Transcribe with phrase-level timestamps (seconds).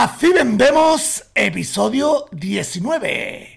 [0.00, 3.56] Así vendemos episodio 19.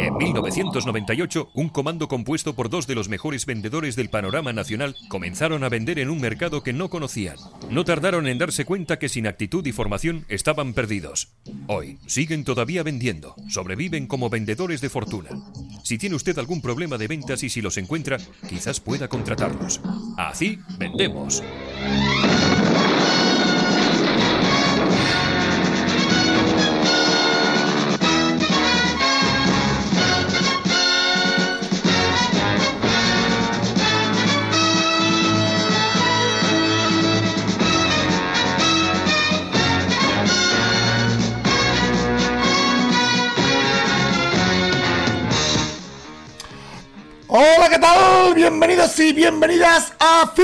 [0.00, 5.62] En 1998, un comando compuesto por dos de los mejores vendedores del panorama nacional comenzaron
[5.62, 7.36] a vender en un mercado que no conocían.
[7.70, 11.28] No tardaron en darse cuenta que sin actitud y formación estaban perdidos.
[11.68, 15.30] Hoy siguen todavía vendiendo, sobreviven como vendedores de fortuna.
[15.84, 18.18] Si tiene usted algún problema de ventas y si los encuentra,
[18.48, 19.80] quizás pueda contratarlos.
[20.18, 21.40] Así vendemos.
[48.34, 50.42] Bienvenidos y bienvenidas a Fi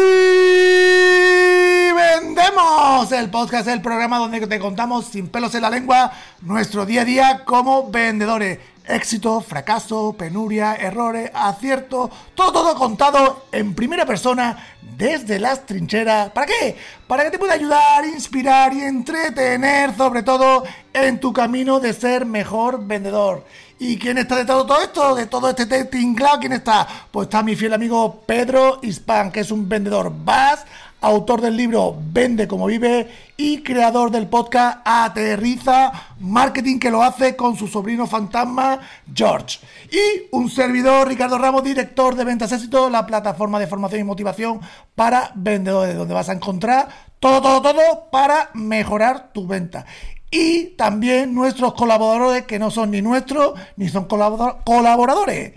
[1.95, 6.12] Vendemos, el podcast, el programa donde te contamos sin pelos en la lengua
[6.43, 8.59] nuestro día a día como vendedores.
[8.88, 14.56] Éxito, fracaso, penuria, errores, acierto, todo, todo contado en primera persona
[14.96, 16.30] desde las trincheras.
[16.30, 16.74] ¿Para qué?
[17.06, 22.24] Para que te pueda ayudar, inspirar y entretener, sobre todo en tu camino de ser
[22.24, 23.44] mejor vendedor.
[23.78, 25.14] ¿Y quién está detrás de todo esto?
[25.14, 26.88] De todo este tinglado, ¿quién está?
[27.10, 30.64] Pues está mi fiel amigo Pedro Hispan, que es un vendedor VAS,
[31.01, 37.37] autor del libro Vende como vive y creador del podcast Aterriza Marketing, que lo hace
[37.37, 38.80] con su sobrino fantasma
[39.15, 39.60] George.
[39.90, 44.60] Y un servidor, Ricardo Ramos, director de Ventas Éxito, la plataforma de formación y motivación
[44.95, 46.88] para vendedores, donde vas a encontrar
[47.21, 49.87] todo, todo, todo para mejorar tu venta
[50.30, 55.54] y también nuestros colaboradores que no son ni nuestros ni son colaboradores.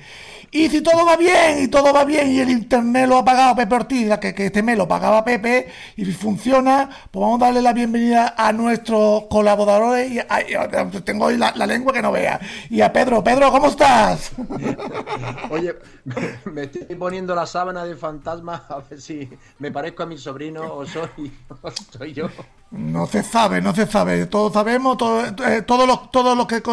[0.54, 3.56] Y si todo va bien, y todo va bien, y el internet lo ha pagado
[3.56, 7.62] Pepe Ortiz, que, que este mes lo pagaba Pepe, y funciona, pues vamos a darle
[7.62, 10.12] la bienvenida a nuestros colaboradores.
[10.12, 10.20] Y,
[11.06, 12.38] tengo hoy la, lengua que no vea.
[12.70, 14.34] Y a Pedro, Pedro, ¿cómo estás?
[15.50, 15.74] Oye,
[16.52, 20.74] me estoy poniendo la sábana de fantasma a ver si me parezco a mi sobrino
[20.74, 22.28] o soy, o soy yo.
[22.72, 24.28] No se sabe, no se sabe.
[24.28, 24.96] Todos sabemos,
[25.46, 26.64] eh, todos, los, todos los que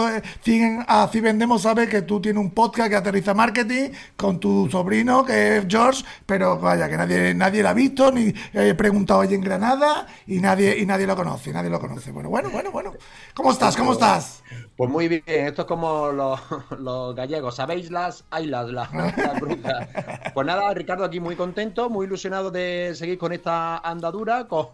[0.43, 5.25] siguen así vendemos saben que tú tienes un podcast que aterriza marketing con tu sobrino
[5.25, 9.35] que es George, pero vaya que nadie nadie lo ha visto ni he preguntado allí
[9.35, 12.13] en Granada y nadie y nadie lo conoce, nadie lo conoce.
[12.13, 12.93] Bueno, bueno, bueno, bueno.
[13.35, 13.77] ¿Cómo estás?
[13.77, 14.45] ¿Cómo estás?
[14.77, 15.25] Pues muy bien.
[15.27, 16.41] Esto es como los,
[17.17, 17.57] gallegos.
[17.57, 19.13] ¿Sabéis las ailas, las, las?
[20.33, 24.69] Pues nada, Ricardo aquí muy contento, muy ilusionado de seguir con esta andadura con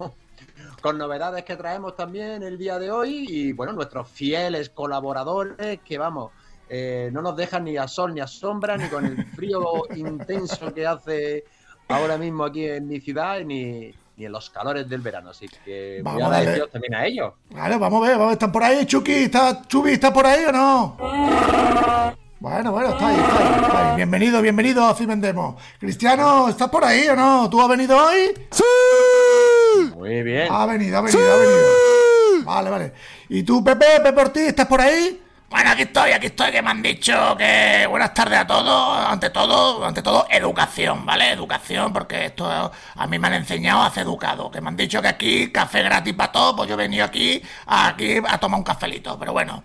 [0.85, 5.97] con novedades que traemos también el día de hoy y bueno, nuestros fieles colaboradores que
[5.97, 6.33] vamos,
[6.69, 9.63] eh, no nos dejan ni a sol ni a sombra, ni con el frío
[9.97, 11.45] intenso que hace
[11.89, 15.31] ahora mismo aquí en mi ciudad, ni, ni en los calores del verano.
[15.31, 17.33] Así que vamos voy a agradecer también a ellos.
[17.49, 19.13] Vale, vamos a ver, vamos, ¿están por ahí, Chucky?
[19.25, 22.15] ¿Está, Chubi, ¿está por ahí o no?
[22.45, 25.55] Bueno, bueno, está ahí, está ahí, Bienvenido, bienvenido, así vendemos.
[25.79, 27.49] Cristiano, ¿estás por ahí o no?
[27.49, 28.35] ¿Tú has venido hoy?
[28.51, 29.93] ¡Sí!
[29.95, 30.49] Muy bien.
[30.51, 32.45] Ha venido, ha venido, ha venido.
[32.45, 32.93] Vale, vale.
[33.31, 35.23] ¿Y tú, Pepe, Pepe Ortiz, estás por ahí?
[35.49, 39.31] Bueno, aquí estoy, aquí estoy, que me han dicho que buenas tardes a todos, ante
[39.31, 41.33] todo, ante todo, educación, ¿vale?
[41.33, 45.01] Educación, porque esto a mí me han enseñado a ser educado, que me han dicho
[45.01, 48.65] que aquí café gratis para todos, pues yo he venido aquí, aquí a tomar un
[48.65, 49.65] cafelito, pero bueno.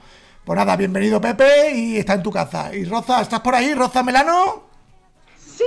[0.49, 2.73] Pues nada, bienvenido Pepe y está en tu casa.
[2.73, 4.63] ¿Y Roza, estás por ahí, Roza Melano?
[5.37, 5.63] Sí,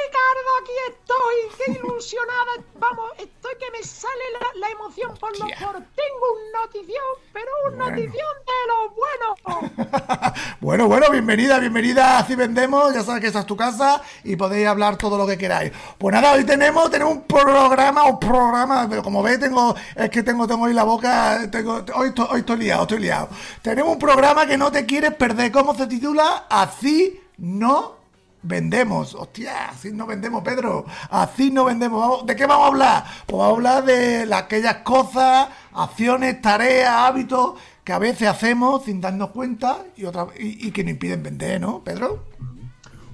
[0.00, 2.52] Ricardo, aquí estoy, qué ilusionada.
[2.78, 4.12] Vamos, estoy que me sale
[4.60, 5.82] la, emoción por los poros.
[5.94, 10.34] Tengo un notición, pero un notición de lo bueno.
[10.60, 12.18] bueno, bueno, bienvenida, bienvenida.
[12.18, 15.38] Así vendemos, ya sabes que esta es tu casa y podéis hablar todo lo que
[15.38, 15.72] queráis.
[15.98, 20.22] Pues nada, hoy tenemos, tenemos un programa, un programa, pero como veis, tengo, es que
[20.22, 23.28] tengo, tengo hoy la boca, tengo, hoy, hoy estoy liado, estoy liado.
[23.62, 25.50] Tenemos un programa que no te quieres perder.
[25.50, 26.46] ¿Cómo se titula?
[26.48, 27.95] Así no
[28.46, 29.14] vendemos.
[29.14, 30.86] Hostia, así no vendemos, Pedro.
[31.10, 32.26] Así no vendemos.
[32.26, 33.04] ¿De qué vamos a hablar?
[33.26, 37.54] Pues vamos a hablar de aquellas cosas, acciones, tareas, hábitos
[37.84, 41.60] que a veces hacemos sin darnos cuenta y, otra, y, y que nos impiden vender,
[41.60, 42.24] ¿no, Pedro?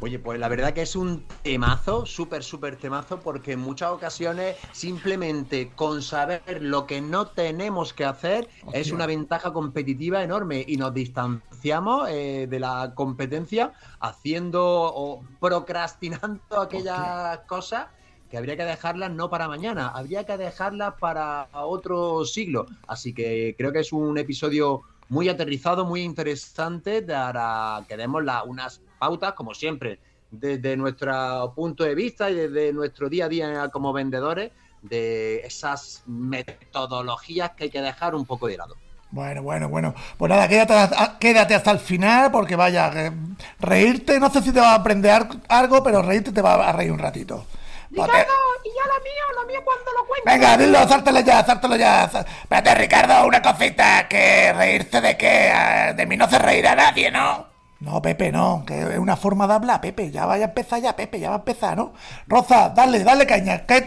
[0.03, 4.57] Oye, pues la verdad que es un temazo, súper, súper temazo, porque en muchas ocasiones
[4.73, 10.65] simplemente con saber lo que no tenemos que hacer es una ventaja competitiva enorme.
[10.67, 17.87] Y nos distanciamos eh, de la competencia haciendo o procrastinando aquellas cosas
[18.29, 22.67] que habría que dejarlas no para mañana, habría que dejarlas para otro siglo.
[22.89, 28.81] Así que creo que es un episodio muy aterrizado, muy interesante para que demos unas
[29.03, 29.99] pautas, como siempre,
[30.31, 36.05] desde nuestro punto de vista y desde nuestro día a día como vendedores, de esas
[36.07, 38.77] metodologías que hay que dejar un poco de lado.
[39.11, 39.93] Bueno, bueno, bueno.
[40.17, 40.75] Pues nada, quédate,
[41.19, 43.13] quédate hasta el final porque vaya,
[43.59, 46.93] reírte, no sé si te va a aprender algo, pero reírte te va a reír
[46.93, 47.45] un ratito.
[47.91, 48.33] Ricardo,
[48.65, 50.25] y ya lo mío, lo mío cuando lo cuento.
[50.27, 52.05] Venga, dilo, sártelo ya, sártelo ya.
[52.05, 57.52] Espérate, Ricardo, una cosita, que reírte de qué, de mí no se reirá nadie, ¿no?
[57.83, 60.13] No, Pepe, no, que es una forma de hablar, Pepe.
[60.13, 61.95] Ya vaya a empezar ya, Pepe, ya va a empezar, ¿no?
[62.29, 63.67] Rosa, dale, dale caña.
[63.67, 63.83] ¿Qué,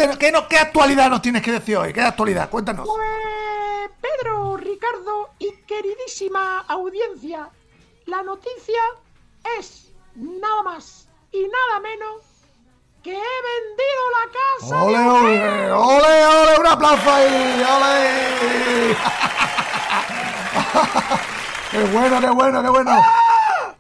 [0.50, 1.94] qué actualidad nos tienes que decir hoy?
[1.94, 2.50] ¿Qué actualidad?
[2.50, 2.86] Cuéntanos.
[2.86, 7.50] Pues, Pedro, Ricardo y queridísima audiencia,
[8.06, 8.82] la noticia
[9.58, 12.18] es nada más y nada menos
[13.02, 14.28] que he vendido la
[14.60, 14.84] casa.
[14.84, 15.72] ¡Ole, ole!
[15.72, 16.60] ¡Ole, ole!
[16.60, 17.64] ¡Un aplauso ahí!
[17.64, 18.98] ¡Ole!
[21.72, 23.02] ¡Qué bueno, qué bueno, qué bueno!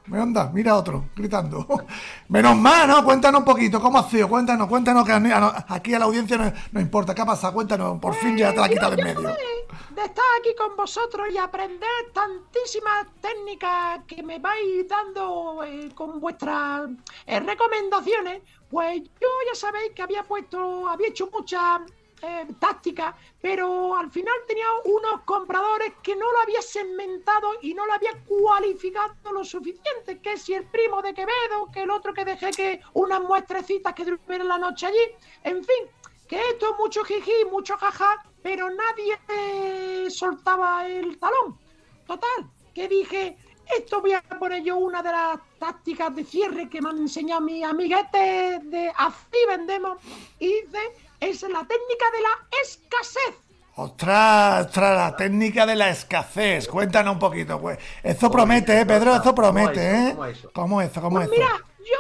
[0.08, 1.66] Me onda, mira otro, gritando.
[2.30, 3.04] Menos mal, ¿no?
[3.04, 4.30] Cuéntanos un poquito, ¿cómo ha sido?
[4.30, 7.16] Cuéntanos, cuéntanos, que aquí a la audiencia no, importa.
[7.16, 7.54] ¿Qué ha pasado?
[7.54, 9.30] Cuéntanos, por fin ya te la quitado de en medio.
[9.30, 16.20] De estar aquí con vosotros y aprender tantísimas técnicas que me vais dando eh, con
[16.20, 16.90] vuestras
[17.26, 21.82] eh, recomendaciones, pues yo ya sabéis que había puesto, había hecho muchas
[22.26, 27.86] eh, tácticas, pero al final tenía unos compradores que no lo había segmentado y no
[27.86, 32.26] lo había cualificado lo suficiente, que si el primo de Quevedo, que el otro que
[32.26, 35.06] dejé que unas muestrecitas que durmieran la noche allí,
[35.44, 35.86] en fin,
[36.28, 41.60] que esto mucho jiji, mucho jaja, pero nadie eh, soltaba el talón.
[42.08, 43.38] Total, que dije,
[43.78, 47.42] esto voy a poner yo una de las tácticas de cierre que me han enseñado
[47.42, 50.00] mis amiguetes de así vendemos.
[50.40, 50.94] Y dice,
[51.30, 53.36] es la técnica de la escasez.
[53.78, 56.68] Ostras, ostras, la técnica de la escasez.
[56.68, 57.78] Cuéntanos un poquito, pues.
[58.04, 59.16] Eso promete, ¿eh, Pedro?
[59.16, 60.16] Eso promete, ¿eh?
[60.54, 61.02] ¿Cómo es eso?
[61.02, 61.98] ¿Cómo es pues Mira, yo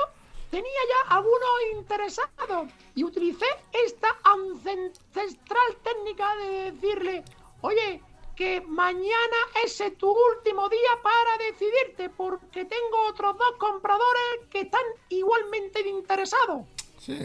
[0.49, 3.45] tenía ya algunos interesados y utilicé
[3.85, 7.23] esta ancestral técnica de decirle,
[7.61, 8.01] oye,
[8.35, 14.83] que mañana es tu último día para decidirte, porque tengo otros dos compradores que están
[15.09, 16.61] igualmente interesados.
[17.05, 17.15] Sí,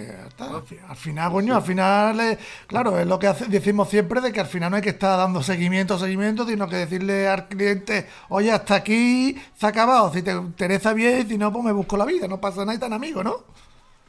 [0.87, 4.71] al final, coño, al final, claro, es lo que decimos siempre de que al final
[4.71, 9.41] no hay que estar dando seguimiento, seguimiento, sino que decirle al cliente, oye, hasta aquí
[9.55, 12.39] se ha acabado, si te interesa bien, si no, pues me busco la vida, no
[12.39, 13.45] pasa nada y tan amigo, ¿no?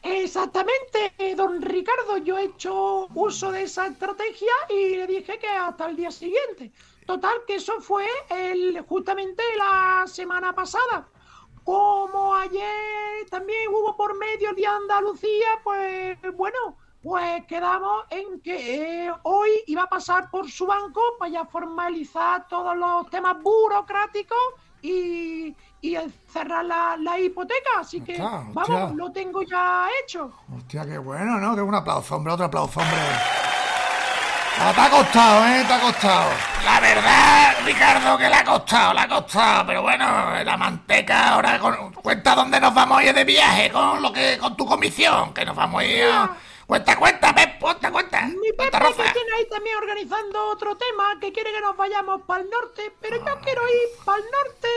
[0.04, 5.88] Exactamente, don Ricardo, yo he hecho uso de esa estrategia y le dije que hasta
[5.88, 6.74] el día siguiente.
[7.06, 11.08] Total, que eso fue el, justamente la semana pasada.
[11.64, 19.14] Como ayer también hubo por medio de Andalucía, pues bueno, pues quedamos en que eh,
[19.24, 24.38] hoy iba a pasar por su banco para ya formalizar todos los temas burocráticos
[24.82, 25.98] y, y
[26.28, 27.80] cerrar la, la, hipoteca.
[27.80, 30.32] Así que, vamos, lo tengo ya hecho.
[30.56, 31.56] Hostia, qué bueno, ¿no?
[31.56, 32.98] Que un aplauso, hombre, otro aplauso, hombre.
[34.64, 35.64] Ah, te ha costado, ¿eh?
[35.66, 36.30] Te ha costado.
[36.64, 39.66] La verdad, Ricardo, que le ha costado, le ha costado.
[39.66, 40.06] Pero bueno,
[40.44, 41.60] la manteca ahora...
[41.96, 45.46] Cuenta dónde nos vamos a ir de viaje con lo que con tu comisión, que
[45.46, 46.10] nos vamos a ir...
[46.68, 48.22] Cuenta, cuenta, Pep, cuenta, cuenta.
[48.22, 52.44] Mi Pepe que tiene ahí también organizando otro tema que quiere que nos vayamos para
[52.44, 54.68] el norte, pero yo quiero ir para el norte,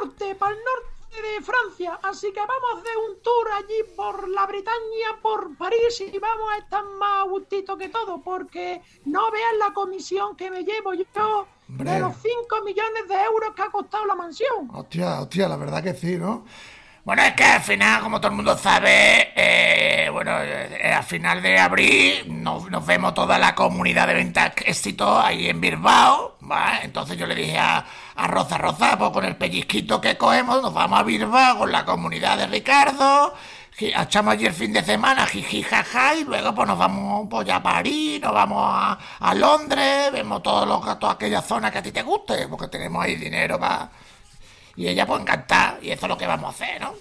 [0.00, 4.46] norte, para el norte de Francia, así que vamos de un tour allí por la
[4.46, 9.58] Bretaña, por París y vamos a estar más a gustito que todo, porque no vean
[9.58, 14.04] la comisión que me llevo yo de los 5 millones de euros que ha costado
[14.06, 14.70] la mansión.
[14.72, 16.44] Hostia, hostia, la verdad que sí, ¿no?
[17.04, 21.42] Bueno, es que al final, como todo el mundo sabe, eh, bueno, eh, al final
[21.42, 26.80] de abril nos, vemos toda la comunidad de ventas éxito ahí en Bilbao, ¿vale?
[26.84, 27.84] Entonces yo le dije a,
[28.16, 31.84] a Roza, Roza, pues con el pellizquito que cogemos nos vamos a Bilbao con la
[31.84, 33.34] comunidad de Ricardo,
[33.78, 37.56] echamos allí el fin de semana, jiji, jaja, y luego pues nos vamos pues ya
[37.56, 41.82] a París, nos vamos a, a Londres, vemos todo lo, toda aquella zona que a
[41.82, 43.90] ti te guste, porque tenemos ahí dinero para
[44.76, 46.94] y ella pues encantada, y eso es lo que vamos a hacer, ¿no?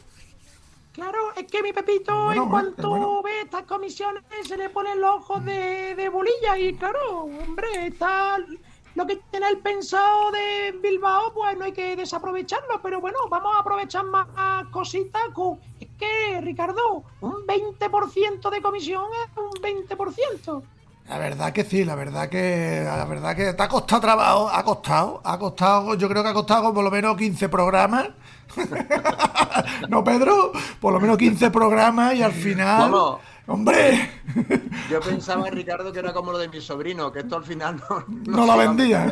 [0.93, 5.43] Claro, es que mi Pepito, en cuanto ve estas comisiones, se le ponen los ojos
[5.43, 8.37] de, de bolilla y claro, hombre, está
[8.95, 13.55] lo que tiene el pensado de Bilbao, pues no hay que desaprovecharlo, pero bueno, vamos
[13.55, 14.27] a aprovechar más
[14.71, 15.23] cositas.
[15.79, 20.63] Es que, Ricardo, un 20% de comisión es un 20%.
[21.09, 24.63] La verdad que sí, la verdad que la verdad que te ha costado trabajo, ha
[24.63, 28.09] costado, ha costado, yo creo que ha costado por lo menos 15 programas.
[29.89, 34.09] no, Pedro, por lo menos 15 programas y al final ¡Hombre!
[34.89, 38.05] Yo pensaba, Ricardo, que era como lo de mi sobrino, que esto al final no...
[38.07, 39.11] No, no lo vendía.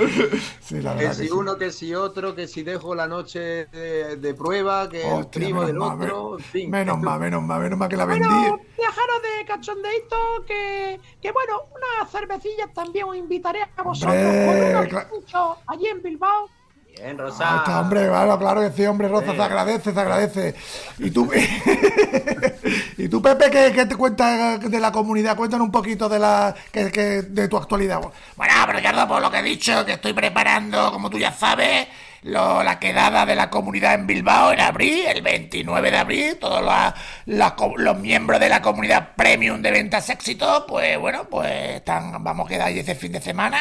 [0.60, 1.32] Sí, la Que si que sí.
[1.32, 5.40] uno, que si otro, que si dejo la noche de, de prueba, que el Hostia,
[5.42, 6.70] primo del menos mal, otro, me- en fin.
[6.70, 8.26] menos mal, menos mal, menos mal que la vendí.
[8.28, 10.16] Bueno, dejaros de cachondeito
[10.46, 15.58] que, que bueno, unas cervecillas también os invitaré a vosotros Hombre, con unos cla- pinchos
[15.66, 16.48] allí en Bilbao.
[16.96, 17.56] Bien, Ah, Rosa.
[17.58, 19.36] está, hombre, claro, claro que sí, hombre, Rosa, Sí.
[19.36, 20.54] se agradece, se agradece.
[20.98, 21.30] Y tú,
[22.98, 25.36] y tú Pepe, ¿qué, te cuentas de la comunidad?
[25.36, 26.82] Cuéntanos un poquito de la que,
[27.22, 28.00] de tu actualidad.
[28.36, 31.86] Bueno, Ricardo, por lo que he dicho, que estoy preparando, como tú ya sabes,
[32.22, 36.36] lo- la quedada de la comunidad en Bilbao en abril, el 29 de abril.
[36.40, 36.94] Todos la-
[37.26, 42.48] los miembros de la comunidad premium de ventas éxito, pues bueno, pues están, vamos a
[42.50, 43.58] quedar allí ese fin de semana.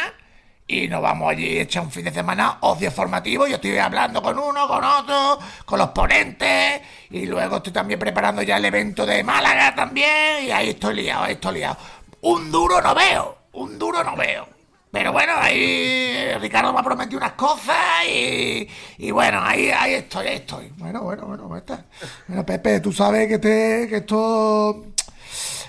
[0.71, 3.47] Y nos vamos allí a echar un fin de semana ocio formativo.
[3.47, 6.79] Yo estoy hablando con uno, con otro, con los ponentes.
[7.09, 10.45] Y luego estoy también preparando ya el evento de Málaga también.
[10.45, 11.75] Y ahí estoy liado, ahí estoy liado.
[12.21, 14.47] Un duro no veo, un duro no veo.
[14.91, 17.75] Pero bueno, ahí Ricardo me ha prometido unas cosas
[18.07, 18.67] y,
[18.99, 20.71] y bueno, ahí, ahí estoy, ahí estoy.
[20.77, 21.85] Bueno, bueno, bueno, pues está.
[22.27, 24.85] Bueno, Pepe, tú sabes que, te, que esto.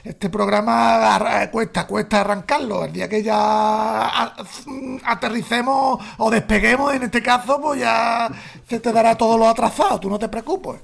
[0.05, 2.85] Este programa arra- cuesta, cuesta arrancarlo.
[2.85, 4.35] El día que ya a-
[5.05, 8.29] aterricemos o despeguemos, en este caso, pues ya
[8.69, 10.01] se te dará todo lo atrasado.
[10.01, 10.81] Tú no te preocupes.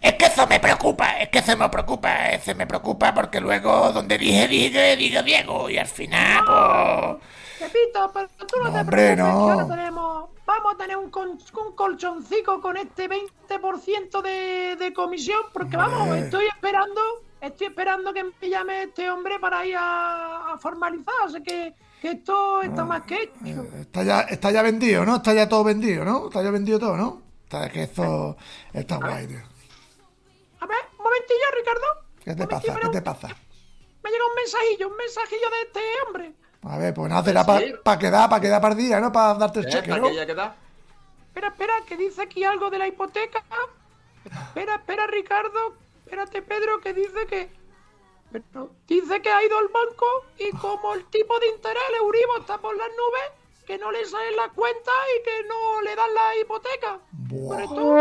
[0.00, 3.92] Es que eso me preocupa, es que eso me preocupa, ese me preocupa porque luego
[3.92, 7.70] donde dije, dije, dije Diego y al final, pues...
[7.70, 9.46] Pepito, pero tú no, No, te hombre, preocupes, no.
[9.46, 14.92] que ahora tenemos, vamos a tener un, con- un colchoncico con este 20% de, de
[14.94, 16.98] comisión, porque vamos, estoy esperando,
[17.40, 21.74] estoy esperando que me llame este hombre para ir a, a formalizar, o sea que,
[22.00, 23.32] que esto está más que hecho.
[23.44, 25.16] Eh, Está ya, está ya vendido, ¿no?
[25.16, 26.26] Está ya todo vendido, ¿no?
[26.28, 27.22] Está ya vendido todo, ¿no?
[27.44, 28.36] Está, que esto
[28.72, 29.38] está guay, tío.
[30.60, 31.86] A ver, un momentillo, Ricardo.
[32.24, 32.78] ¿Qué te pasa?
[32.80, 33.28] ¿Qué te pasa?
[34.02, 36.32] Me llega un mensajillo, un mensajillo de este hombre.
[36.62, 37.72] A ver, pues nada, será para Sí.
[37.98, 39.10] quedar, para quedar para el día, ¿no?
[39.10, 40.08] Para darte el cheque, ¿Para ¿no?
[40.08, 40.54] que ya queda?
[41.28, 43.42] Espera, espera, que dice aquí algo de la hipoteca.
[44.24, 45.76] Espera, espera, Ricardo.
[46.10, 47.48] Espérate, Pedro, que dice que.
[48.32, 50.06] Pero dice que ha ido al banco
[50.38, 53.30] y como el tipo de interés, el Euribor está por las nubes,
[53.64, 56.98] que no le sale la cuenta y que no le dan la hipoteca.
[57.62, 57.94] Esto-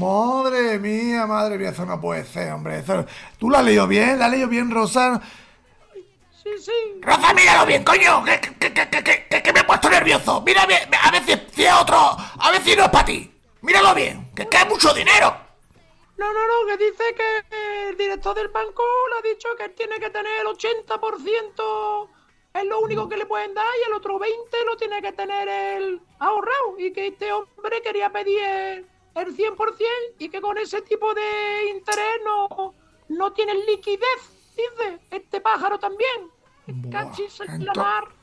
[0.00, 2.78] Madre mía, madre mía, eso no puede ser, hombre.
[2.78, 3.04] Eso...
[3.38, 4.18] ¿Tú la has leído bien?
[4.18, 5.20] ¿La has leído bien, Rosa?
[6.42, 6.72] Sí, sí.
[7.02, 10.40] Rafa, míralo bien, coño, que, que, que, que, me he puesto nervioso.
[10.40, 10.66] Mira a
[11.10, 13.32] ver si, si es otro, a ver si no es para ti.
[13.66, 15.36] Míralo bien, que, es mucho dinero.
[16.16, 19.74] No, no, no, que dice que el director del banco le ha dicho que él
[19.74, 22.08] tiene que tener el 80%,
[22.54, 24.28] es lo único que le pueden dar, y el otro 20%
[24.66, 29.56] lo tiene que tener el ahorrado, y que este hombre quería pedir el, el 100%
[30.20, 32.72] y que con ese tipo de interés no,
[33.08, 36.30] no tiene liquidez, dice este pájaro también.
[36.68, 38.15] Buah, Cachis en la mar.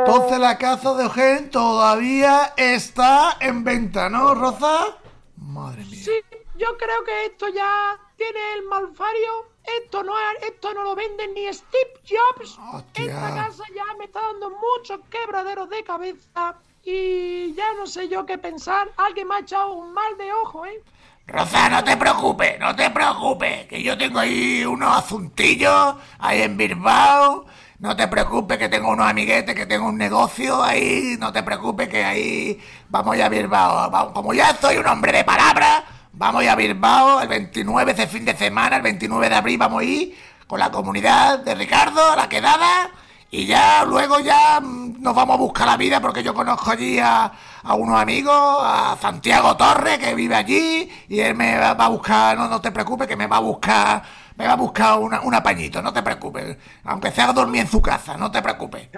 [0.00, 4.96] Entonces la casa de Eugen todavía está en venta, ¿no, Rosa?
[5.36, 6.04] Madre mía.
[6.04, 6.12] Sí,
[6.56, 9.52] yo creo que esto ya tiene el malfario.
[9.82, 12.58] Esto no, es- esto no lo venden ni Steve Jobs.
[12.72, 13.04] Hostia.
[13.06, 16.54] Esta casa ya me está dando muchos quebraderos de cabeza.
[16.86, 18.90] Y ya no sé yo qué pensar.
[18.98, 20.82] Alguien me ha echado un mal de ojo, ¿eh?
[21.26, 26.56] Rosa, no te preocupes, no te preocupes, que yo tengo ahí unos asuntillos ahí en
[26.56, 27.46] Bilbao.
[27.78, 31.16] No te preocupes, que tengo unos amiguetes, que tengo un negocio ahí.
[31.18, 34.12] No te preocupes, que ahí vamos ya a Bilbao.
[34.12, 38.24] Como ya soy un hombre de palabra, vamos ya a Bilbao el 29, ese fin
[38.24, 40.16] de semana, el 29 de abril, vamos a ir
[40.46, 42.90] con la comunidad de Ricardo, la quedada.
[43.34, 47.32] Y ya luego ya nos vamos a buscar la vida porque yo conozco allí a,
[47.64, 51.88] a unos amigos, a Santiago Torres que vive allí y él me va, va a
[51.88, 54.04] buscar, no, no te preocupes que me va a buscar,
[54.36, 57.82] me va a buscar una, un apañito, no te preocupes, aunque sea dormir en su
[57.82, 58.88] casa, no te preocupes.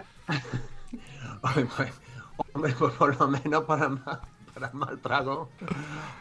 [1.40, 4.18] Hombre, pues, pues por lo menos para más,
[4.52, 5.48] para mal trago.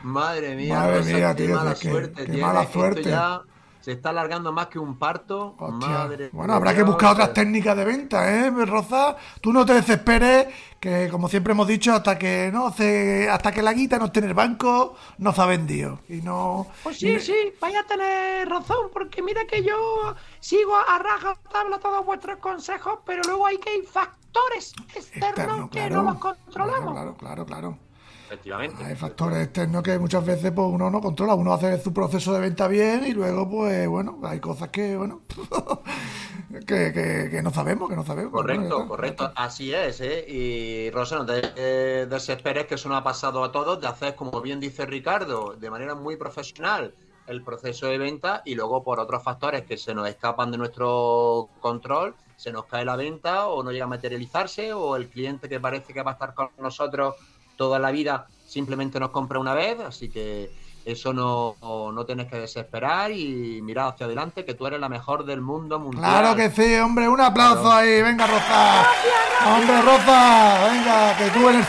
[0.03, 3.10] Madre mía, Madre mía, qué mala suerte qué mala suerte.
[3.10, 3.41] ya
[3.86, 5.56] se está alargando más que un parto.
[5.60, 5.88] Hostia.
[5.88, 9.15] Madre Bueno, habrá que buscar otras técnicas de venta, ¿eh, Rosa?
[9.42, 10.48] Tú no te desesperes,
[10.80, 14.22] que como siempre hemos dicho, hasta que no se, hasta que la guita no esté
[14.22, 16.00] en el banco, no se ha vendido.
[16.10, 16.65] Y no.
[16.82, 21.77] Pues sí, sí, vaya a tener razón, porque mira que yo sigo a raja tabla
[21.77, 26.92] todos vuestros consejos, pero luego hay que hay factores externos Externo, que no los controlamos.
[26.92, 27.85] Claro, claro, claro, claro.
[28.25, 28.84] Efectivamente.
[28.84, 32.39] Hay factores externos que muchas veces pues uno no controla, uno hace su proceso de
[32.39, 35.22] venta bien y luego pues bueno, hay cosas que bueno
[36.65, 38.32] que, que, que no sabemos, que no sabemos.
[38.32, 39.32] Correcto, correcto.
[39.36, 40.25] Así es, ¿eh?
[40.27, 44.15] Y Rosa, no te eh, desesperes que eso no ha pasado a todos, de hacer,
[44.15, 46.94] como bien dice Ricardo, de manera muy profesional,
[47.27, 51.50] el proceso de venta y luego por otros factores que se nos escapan de nuestro
[51.60, 55.60] control, se nos cae la venta o no llega a materializarse o el cliente que
[55.60, 57.15] parece que va a estar con nosotros
[57.56, 60.52] toda la vida simplemente nos compra una vez, así que
[60.86, 65.26] eso no, no tienes que desesperar y mirar hacia adelante que tú eres la mejor
[65.26, 66.04] del mundo mundial.
[66.04, 68.88] Claro que sí, hombre, un aplauso ahí, venga Rosa.
[69.48, 71.68] Hombre, Rosa, venga, que tú eres...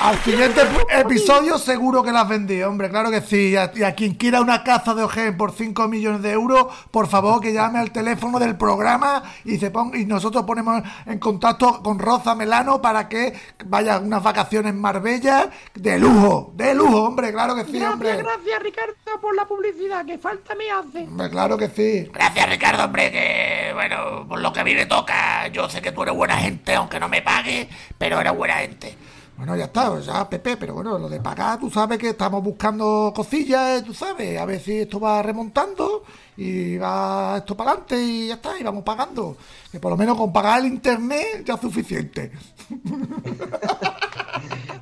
[0.00, 3.54] Al siguiente episodio seguro que las vendí, hombre, claro que sí.
[3.74, 7.40] Y a, quien quiera una caza de OGM por 5 millones de euros, por favor
[7.40, 11.98] que llame al teléfono del programa y se ponga, y nosotros ponemos en contacto con
[11.98, 13.32] Rosa Melano para que
[13.66, 18.18] vaya a unas vacaciones en Marbella de lujo, de lujo, hombre, claro que sí, hombre.
[18.18, 21.08] Gracias, Ricardo, por la publicidad, que falta me hace.
[21.08, 22.08] Hombre, claro que sí.
[22.12, 25.90] Gracias, Ricardo, hombre, que bueno, por lo que a mí me toca, yo sé que
[25.90, 28.96] tú eres buena gente, aunque no me pague, pero eres buena gente.
[29.38, 33.12] Bueno, ya está, ya Pepe, pero bueno, lo de pagar, tú sabes que estamos buscando
[33.14, 36.02] cosillas, tú sabes, a ver si esto va remontando
[36.36, 39.36] y va esto para adelante y ya está, y vamos pagando.
[39.70, 42.32] Que por lo menos con pagar el internet ya es suficiente.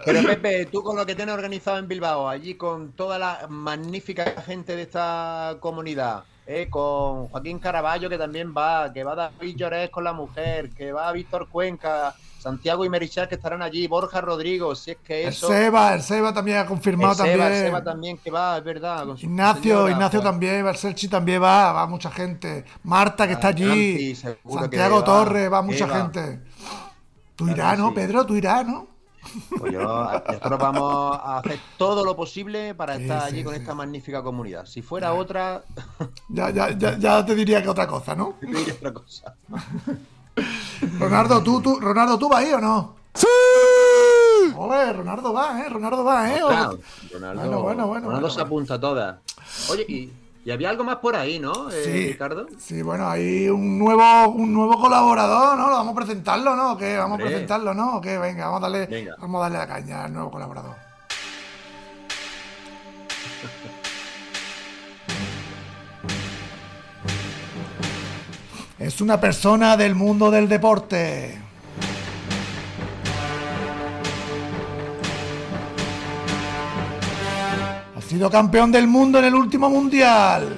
[0.07, 4.41] Pero Pepe, tú con lo que tienes organizado en Bilbao, allí con toda la magnífica
[4.41, 9.91] gente de esta comunidad, eh, con Joaquín Caraballo que también va, que va David Llorés
[9.91, 14.75] con la mujer, que va Víctor Cuenca, Santiago y Merichal que estarán allí, Borja Rodrigo,
[14.75, 15.49] si es que eso.
[15.49, 17.41] El Seba, el Seba también ha confirmado el también.
[17.41, 19.07] El Seba también que va, es verdad.
[19.19, 20.31] Ignacio, Ignacio pues.
[20.31, 22.65] también, Barcelchi también va, va mucha gente.
[22.85, 24.15] Marta que está allí.
[24.15, 26.43] Santiago Torres, va mucha gente.
[27.35, 28.25] Tú irás, ¿no, Pedro?
[28.25, 28.97] Tú irás, ¿no?
[29.59, 34.23] Pues yo, nosotros vamos a hacer todo lo posible para estar allí con esta magnífica
[34.23, 34.67] comunidad.
[34.67, 35.65] Si fuera otra.
[36.29, 38.37] Ya, ya, ya, ya, te diría que otra cosa, ¿no?
[38.41, 39.35] Te diría otra cosa.
[40.99, 42.95] Ronaldo, ¿tú, tú, Ronaldo, ¿tú vas ahí o no?
[43.15, 43.27] ¡Sí!
[44.57, 45.69] Oye, Ronaldo va, ¿eh?
[45.69, 46.41] Ronaldo va, ¿eh?
[46.41, 46.79] Ronaldo,
[47.13, 48.07] bueno, bueno, bueno.
[48.09, 49.17] Ronaldo se apunta a todas.
[49.71, 50.13] Oye, y,
[50.45, 52.47] y, había algo más por ahí, ¿no, eh, sí, Ricardo?
[52.59, 55.71] Sí, bueno, hay un nuevo, un nuevo colaborador, ¿no?
[55.71, 56.77] Vamos a presentarlo, ¿no?
[56.77, 56.97] ¿Qué?
[56.97, 58.01] Vamos a presentarlo, ¿no?
[58.01, 58.19] ¿Qué?
[58.19, 60.77] Venga, vamos a darle, vamos a darle la caña al nuevo colaborador.
[68.79, 71.41] Es una persona del mundo del deporte.
[77.97, 80.55] Ha sido campeón del mundo en el último mundial.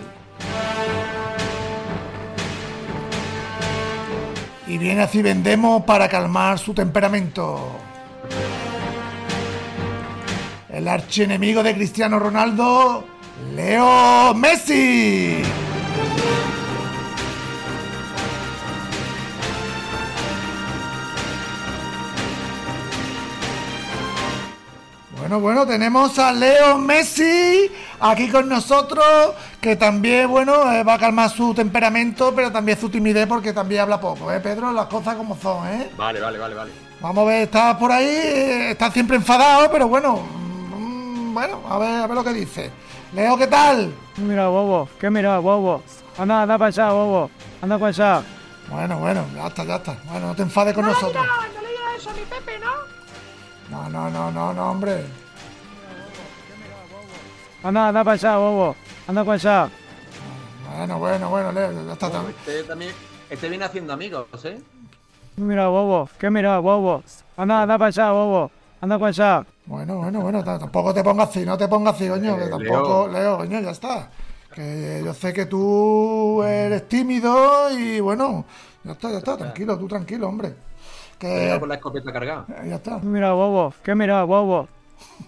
[4.67, 7.71] Y viene así vendemos para calmar su temperamento.
[10.69, 13.05] El archienemigo de Cristiano Ronaldo,
[13.55, 15.41] Leo Messi.
[25.29, 30.99] Bueno, bueno, tenemos a Leo Messi aquí con nosotros, que también, bueno, eh, va a
[30.99, 34.73] calmar su temperamento, pero también su timidez porque también habla poco, ¿eh, Pedro?
[34.73, 35.91] Las cosas como son, ¿eh?
[35.99, 36.73] Vale, vale, vale, vale.
[37.03, 41.77] Vamos a ver, está por ahí, eh, está siempre enfadado, pero bueno, mm, bueno, a
[41.77, 42.71] ver, a ver lo que dice.
[43.13, 43.93] Leo, ¿qué tal?
[44.17, 45.83] Mira, bobo, ¿qué mira, bobo?
[46.17, 48.23] Anda, anda para allá, bobo, anda para allá.
[48.71, 49.95] Bueno, bueno, ya está, ya está.
[50.07, 51.23] Bueno, no te enfades con nosotros.
[51.23, 52.98] no le digas eso a mi Pepe, ¿no?
[53.71, 55.05] No, no, no, no, no, hombre.
[57.63, 58.77] Anda, anda para allá, bobo.
[59.07, 59.71] Anda para allá.
[60.77, 62.35] Bueno, bueno, bueno, Leo, ya está también.
[62.47, 62.93] Este también,
[63.29, 64.61] este viene haciendo amigos, ¿eh?
[65.37, 67.03] Mira, bobo, ¿qué mira, bobo?
[67.37, 68.51] Anda, anda para allá, bobo.
[68.81, 69.47] Anda para allá.
[69.67, 73.09] Bueno, bueno, bueno, tampoco te pongas así, no te pongas así, coño, que eh, tampoco,
[73.09, 74.11] Leo, coño, ya está.
[74.55, 78.45] Que yo sé que tú eres tímido y bueno,
[78.85, 80.55] ya está, ya está, tranquilo, tú tranquilo, hombre.
[81.19, 81.57] Que...
[81.59, 82.47] con la escopeta cargada.
[82.65, 82.99] Ya está.
[82.99, 84.69] Mira, bobo, ¿qué mira, bobo?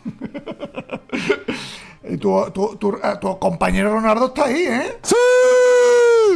[2.04, 4.98] y tu, tu, tu, eh, tu, compañero Ronaldo está ahí, ¿eh?
[5.02, 5.14] ¡Sí!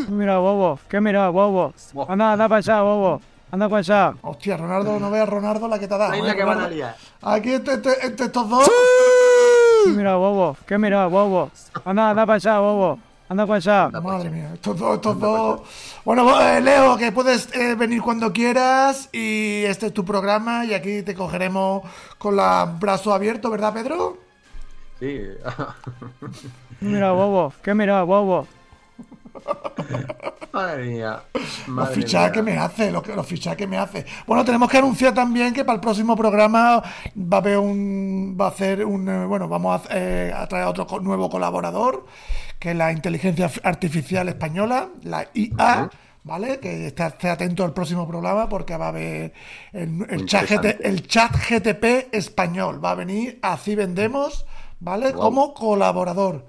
[0.09, 1.73] Mira, bobo, ¿qué mira, bobo?
[2.09, 3.21] Anda, anda para allá, bobo.
[3.51, 4.15] Anda para allá.
[4.23, 6.13] Hostia, Ronaldo, no veas Ronaldo la que te ha dado.
[6.13, 6.97] Ahí la que van a liar.
[7.23, 8.65] Aquí entre, entre, entre estos dos.
[8.65, 9.91] ¡Sí!
[9.91, 11.51] Mira, bobo, ¿qué mira, bobo?
[11.85, 12.99] Anda, anda para allá, bobo.
[13.29, 13.89] Anda para allá.
[14.01, 15.61] Madre mía, estos dos, estos dos.
[16.05, 20.75] Bueno, eh, Leo, que puedes eh, venir cuando quieras y este es tu programa y
[20.75, 21.83] aquí te cogeremos
[22.19, 24.19] con los brazos abiertos, ¿verdad, Pedro?
[25.01, 25.23] Sí.
[26.81, 28.47] mira, bobo, ¿qué mira, bobo?
[30.53, 31.23] Madre mía.
[31.67, 34.07] los fichajes que me hace, los, los fichajes que me hace.
[34.27, 36.83] Bueno, tenemos que anunciar también que para el próximo programa
[37.17, 41.01] va a haber un, va a hacer un, eh, bueno, vamos a, a traer otro
[41.01, 42.07] nuevo colaborador
[42.65, 45.91] que es la inteligencia artificial española, la IA,
[46.23, 46.59] ¿vale?
[46.61, 49.35] Que esté atento al próximo programa porque va a haber
[49.73, 52.83] el, chat, el chat GTP español.
[52.83, 54.47] Va a venir Así Vendemos,
[54.81, 55.13] ¿vale?
[55.13, 56.47] Como colaborador.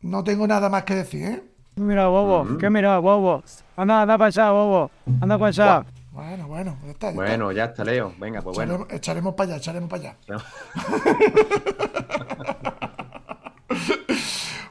[0.00, 1.42] No tengo nada más que decir, ¿eh?
[1.76, 3.42] Mira, bobo, ¿qué mira, bobo?
[3.76, 4.90] Anda, anda para allá, bobo.
[5.20, 5.84] Anda para allá.
[6.12, 7.08] Bueno, bueno, ya está.
[7.10, 8.12] ya Bueno, ya está, Leo.
[8.18, 8.66] Venga, pues está.
[8.72, 8.84] bueno.
[8.90, 10.16] Echaremos, echaremos para allá, echaremos para allá.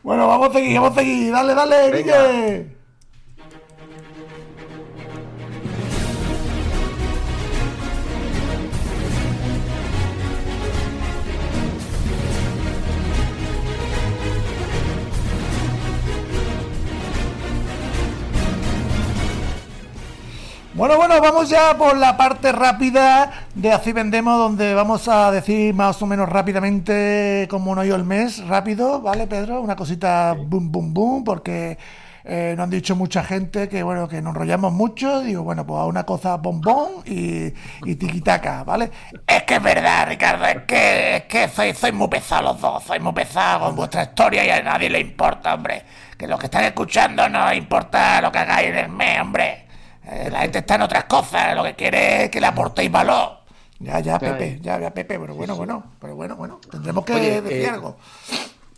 [0.03, 1.31] Bueno, vamos a seguir, vamos a seguir.
[1.31, 2.03] Dale, dale.
[2.03, 2.72] Guille.
[20.75, 25.71] Bueno, bueno, vamos ya por la parte rápida de Así Vendemos, donde vamos a decir
[25.75, 29.61] más o menos rápidamente cómo nos ha ido el mes, rápido, ¿vale, Pedro?
[29.61, 31.77] Una cosita boom, boom, boom, porque
[32.23, 35.21] eh, nos han dicho mucha gente que, bueno, que nos enrollamos mucho.
[35.21, 37.53] Digo, bueno, pues a una cosa bombón y,
[37.85, 38.89] y tiquitaca, ¿vale?
[39.27, 42.83] Es que es verdad, Ricardo, es que, es que sois, sois muy pesados los dos,
[42.83, 45.83] sois muy pesados con vuestra historia y a nadie le importa, hombre.
[46.17, 49.59] Que los que están escuchando no importa lo que hagáis en el mes, hombre.
[50.05, 53.39] Eh, la gente está en otras cosas, lo que quiere es que le aportéis valor.
[53.79, 54.19] Ya, ya.
[54.19, 57.69] Pepe, ya, ya, Pepe, pero bueno, bueno, pero bueno, bueno, tendremos que Oye, decir eh,
[57.69, 57.97] algo.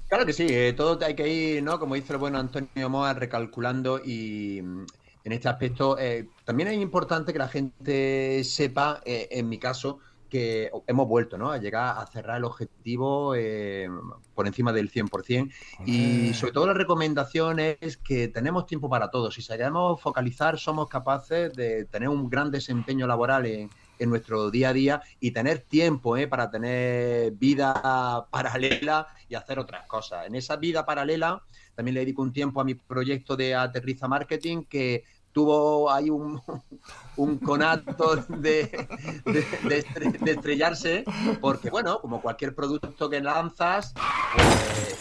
[0.08, 1.80] Claro que sí, eh, todo hay que ir, ¿no?
[1.80, 4.86] Como dice el bueno Antonio Moa, recalculando y mm,
[5.24, 10.00] en este aspecto eh, también es importante que la gente sepa, eh, en mi caso,
[10.30, 11.52] que hemos vuelto, ¿no?
[11.52, 13.88] A llegar a cerrar el objetivo eh,
[14.34, 15.52] por encima del 100%.
[15.86, 19.32] Y sobre todo la recomendación es que tenemos tiempo para todo.
[19.32, 24.70] Si sabemos focalizar, somos capaces de tener un gran desempeño laboral en, en nuestro día
[24.70, 26.28] a día y tener tiempo ¿eh?
[26.28, 30.28] para tener vida paralela y hacer otras cosas.
[30.28, 31.42] En esa vida paralela
[31.76, 35.04] también le dedico un tiempo a mi proyecto de Aterriza Marketing que
[35.36, 36.42] tuvo ahí un,
[37.18, 38.88] un conato de,
[39.26, 41.04] de- de estre- de estrellarse
[41.42, 43.94] porque, bueno, como cualquier producto que lanzas,
[44.34, 44.96] pues,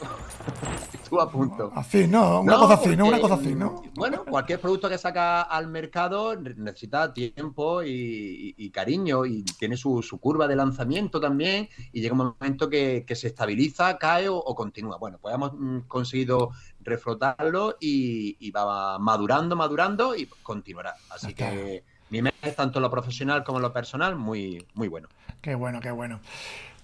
[0.94, 1.70] estuvo a punto.
[1.74, 2.40] Así, ¿no?
[2.40, 3.06] Una No, cosa así, ¿no?
[3.06, 3.82] Una cosa así, ¿no?
[3.94, 9.76] Bueno, cualquier producto que saca al mercado necesita tiempo y, y- y cariño y tiene
[9.76, 14.28] su, su curva de lanzamiento también y llega un momento que, que se estabiliza, cae
[14.30, 14.96] o, o continúa.
[14.96, 16.50] Bueno, pues hemos mm, conseguido
[16.90, 20.94] reflotarlo y, y va madurando, madurando y continuará.
[21.10, 25.08] Así que mi mes, tanto en lo profesional como en lo personal, muy, muy bueno.
[25.40, 26.20] Qué bueno, qué bueno.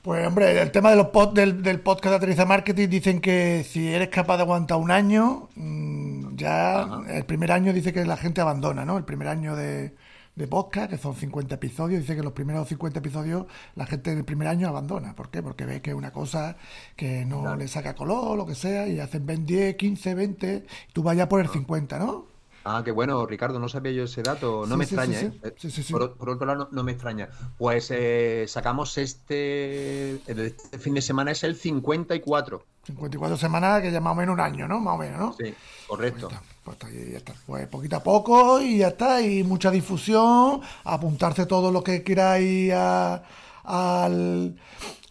[0.02, 3.64] Pues hombre, el tema de los pod- del, del podcast de Aterriza Marketing dicen que
[3.64, 7.02] si eres capaz de aguantar un año, mm, ya Ajá.
[7.08, 8.98] el primer año dice que la gente abandona, ¿no?
[8.98, 9.94] El primer año de,
[10.34, 14.18] de podcast, que son 50 episodios, dice que los primeros 50 episodios la gente en
[14.18, 15.14] el primer año abandona.
[15.14, 15.42] ¿Por qué?
[15.42, 16.56] Porque ve que es una cosa
[16.96, 20.92] que no le saca color, lo que sea, y hacen 20, 10, 15, 20, y
[20.92, 22.32] tú vayas por el 50, ¿no?
[22.64, 25.26] Ah, qué bueno, Ricardo, no sabía yo ese dato, no Sí, me sí, extraña, sí,
[25.26, 25.32] ¿eh?
[25.42, 25.50] sí.
[25.56, 25.92] Sí, sí, sí.
[25.92, 27.28] Por, por otro lado, no, no me extraña.
[27.58, 32.64] Pues eh, sacamos este, este fin de semana, es el 54.
[32.84, 34.78] 54 semanas, que ya más o menos un año, ¿no?
[34.78, 35.32] Más o menos, ¿no?
[35.32, 35.52] Sí,
[35.88, 36.28] correcto.
[36.28, 37.32] Pues, pues está, ya está.
[37.46, 39.20] Pues poquito a poco y ya está.
[39.20, 40.60] Y mucha difusión.
[40.84, 43.22] Apuntarse todo lo que queráis a-
[43.64, 44.56] al,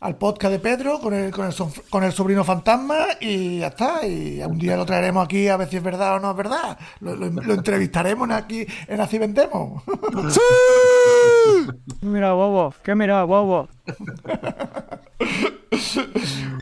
[0.01, 3.67] al podcast de Pedro con el, con, el, son- con el sobrino fantasma y ya
[3.67, 4.05] está.
[4.05, 6.77] Y un día lo traeremos aquí a ver si es verdad o no es verdad.
[6.99, 9.83] Lo, lo- lo entrevistaremos en aquí en Así Vendemos.
[12.01, 13.67] Mira, bobo, ¿qué mira, bobo?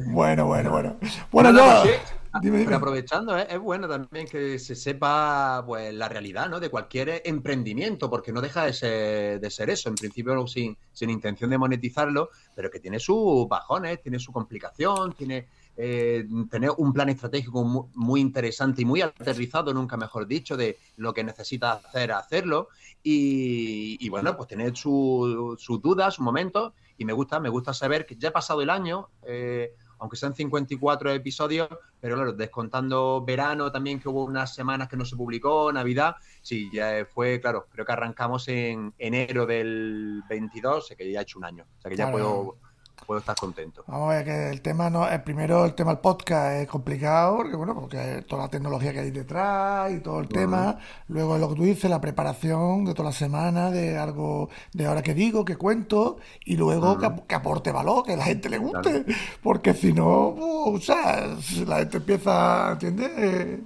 [0.07, 0.95] bueno, bueno, bueno.
[1.31, 1.91] Bueno, No, no, yo...
[2.31, 3.47] Dime, Pero aprovechando, ¿eh?
[3.49, 6.59] es bueno también que se sepa pues, la realidad ¿no?
[6.59, 11.09] de cualquier emprendimiento, porque no deja de ser, de ser eso, en principio sin, sin
[11.09, 16.93] intención de monetizarlo, pero que tiene sus bajones, tiene su complicación, tiene eh, tener un
[16.93, 21.73] plan estratégico mu- muy, interesante y muy aterrizado, nunca mejor dicho, de lo que necesita
[21.73, 22.69] hacer, hacerlo.
[23.01, 27.73] Y, y bueno, pues tener su- sus dudas, sus momentos, y me gusta, me gusta
[27.73, 29.09] saber que ya ha pasado el año.
[29.23, 34.97] eh, aunque sean 54 episodios, pero claro, descontando verano también, que hubo unas semanas que
[34.97, 40.77] no se publicó, Navidad, sí, ya fue, claro, creo que arrancamos en enero del 22,
[40.77, 42.17] o sea que ya ha hecho un año, o sea que ya Claro.
[42.17, 42.57] puedo,
[43.05, 43.83] puedo estar contento.
[43.87, 47.37] Vamos a ver que el tema no, el primero el tema del podcast es complicado
[47.37, 51.49] porque bueno, porque toda la tecnología que hay detrás y todo el tema, luego lo
[51.49, 55.43] que tú dices, la preparación de toda la semana de algo de ahora que digo,
[55.45, 59.05] que cuento y luego que, ap- que aporte valor, que a la gente le guste,
[59.41, 61.35] porque si no, pues, o sea,
[61.65, 63.11] la gente empieza, ¿entiendes?
[63.17, 63.59] Eh,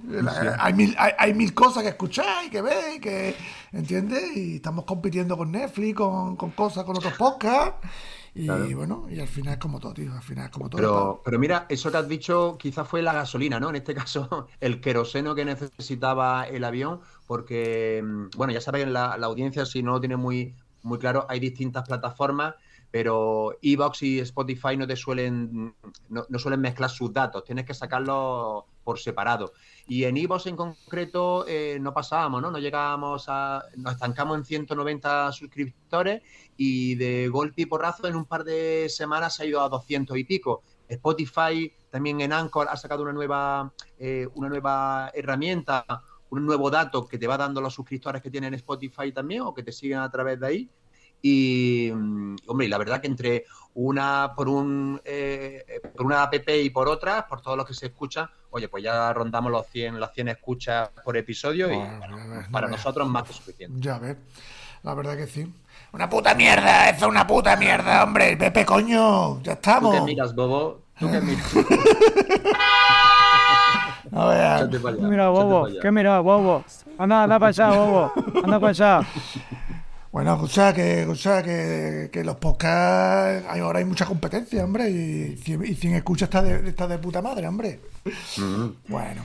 [0.58, 3.34] hay mil hay, hay mil cosas que escuchar y que ver y que
[3.72, 4.36] ¿entiendes?
[4.36, 7.74] Y estamos compitiendo con Netflix, con, con cosas, con otros podcasts.
[8.34, 8.76] Y Claro.
[8.76, 10.12] bueno, y al final es como todo, tío.
[10.12, 10.78] Al final es como todo.
[10.80, 13.70] Pero, pero mira, eso que has dicho quizás fue la gasolina, ¿no?
[13.70, 19.16] En este caso, el queroseno que necesitaba el avión, porque, mm, bueno, ya saben, la,
[19.18, 22.54] la audiencia, si no lo tiene muy, muy claro, hay distintas plataformas,
[22.90, 25.74] pero Evox y Spotify no te suelen,
[26.08, 29.52] no, no suelen mezclar sus datos, tienes que sacarlos por separado.
[29.88, 32.50] Y en Evox en concreto eh, no pasábamos, ¿no?
[32.50, 36.22] No llegábamos a, nos estancamos en 190 suscriptores
[36.56, 40.16] y de golpe y porrazo en un par de semanas se ha ido a 200
[40.16, 40.62] y pico.
[40.88, 45.84] Spotify también en Anchor ha sacado una nueva, eh, una nueva herramienta,
[46.30, 49.62] un nuevo dato que te va dando los suscriptores que tienen Spotify también o que
[49.62, 50.70] te siguen a través de ahí.
[51.22, 53.44] Y, mm, hombre, la verdad que entre
[53.74, 57.86] una por un eh, por una app y por otra, por todo lo que se
[57.86, 62.16] escucha, oye, pues ya rondamos los 100, las 100 escuchas por episodio y Bueno, bueno,
[62.18, 62.76] no, no, para no.
[62.76, 63.76] nosotros más que suficiente.
[63.80, 64.16] Ya ves.
[64.82, 65.52] La verdad que sí.
[65.92, 68.36] Una puta mierda, eso es una puta mierda, hombre.
[68.36, 69.94] Pepe, coño, ya ¿Tú estamos.
[69.94, 70.82] qué miras, Bobo?
[70.98, 71.44] ¿Tú qué miras?
[74.10, 74.68] Para allá,
[75.00, 75.66] Mira, bobo.
[75.82, 76.64] ¿qué mira, bobo?
[76.98, 78.12] Anda, anda para allá, bobo.
[78.44, 79.00] Anda para allá.
[80.14, 85.68] Bueno, escucha que, escucha que, que los podcasts, ahora hay mucha competencia, hombre, y, cien-
[85.68, 87.80] y 100 escuchas está de, está de puta madre, hombre.
[88.86, 89.22] Bueno,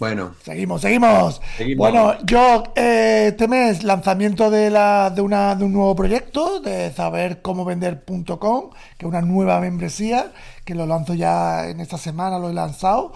[0.00, 1.40] Bueno, seguimos, seguimos.
[1.56, 1.78] Seguimos.
[1.78, 6.90] Bueno, yo eh, este mes lanzamiento de, la, de, una, de un nuevo proyecto, de
[6.92, 10.32] sabercomovender.com, que es una nueva membresía,
[10.64, 13.12] que lo lanzo ya en esta semana, lo he lanzado,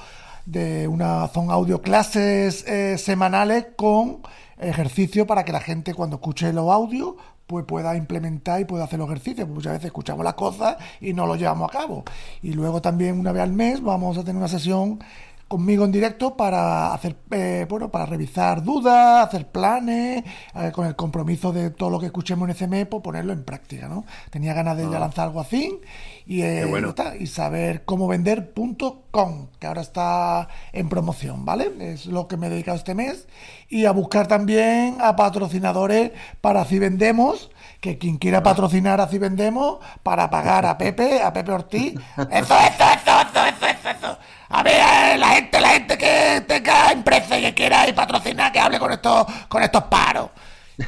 [0.47, 4.19] de una, son audio clases eh, semanales con
[4.61, 7.15] ejercicio para que la gente cuando escuche los audios
[7.47, 9.49] pues pueda implementar y pueda hacer los ejercicios.
[9.49, 12.05] Muchas veces escuchamos las cosas y no lo llevamos a cabo.
[12.43, 15.01] Y luego también una vez al mes vamos a tener una sesión
[15.51, 20.23] conmigo en directo para hacer eh, bueno para revisar dudas hacer planes
[20.55, 23.43] eh, con el compromiso de todo lo que escuchemos en ese mes pues ponerlo en
[23.43, 25.81] práctica no tenía ganas de ya lanzar algo así
[26.25, 26.95] y, eh, bueno.
[27.19, 32.51] y saber cómo vender.com que ahora está en promoción vale es lo que me he
[32.51, 33.27] dedicado este mes
[33.69, 39.79] y a buscar también a patrocinadores para así vendemos que quien quiera patrocinar así vendemos
[40.03, 44.19] para pagar a Pepe a Pepe Ortiz Eso, eso, eso, eso, eso, eso, eso.
[44.51, 48.59] A ver, la gente, la gente que tenga empresa y que quiera y patrocinar, que
[48.59, 50.31] hable con estos, con estos paros.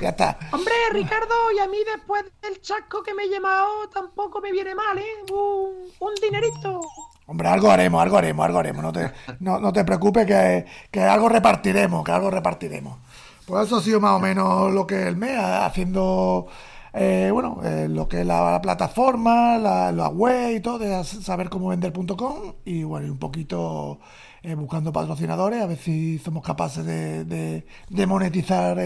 [0.00, 4.40] ya está Hombre, Ricardo, y a mí después del chasco que me he llevado tampoco
[4.40, 5.32] me viene mal, ¿eh?
[5.32, 6.80] Un, un dinerito.
[7.26, 8.82] Hombre, algo haremos, algo haremos, algo haremos.
[8.82, 12.98] No te, no, no te preocupes que, que algo repartiremos, que algo repartiremos.
[13.46, 16.48] Pues eso ha sido más o menos lo que el mes, haciendo,
[16.94, 21.02] eh, bueno, eh, lo que es la, la plataforma, la, la web y todo, de
[21.04, 23.98] saber cómo vender.com y bueno, y un poquito
[24.42, 28.78] eh, buscando patrocinadores, a ver si somos capaces de, de- de monetizar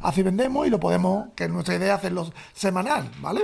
[0.00, 3.42] así vendemos y lo podemos, que es nuestra idea, hacerlo semanal, ¿vale?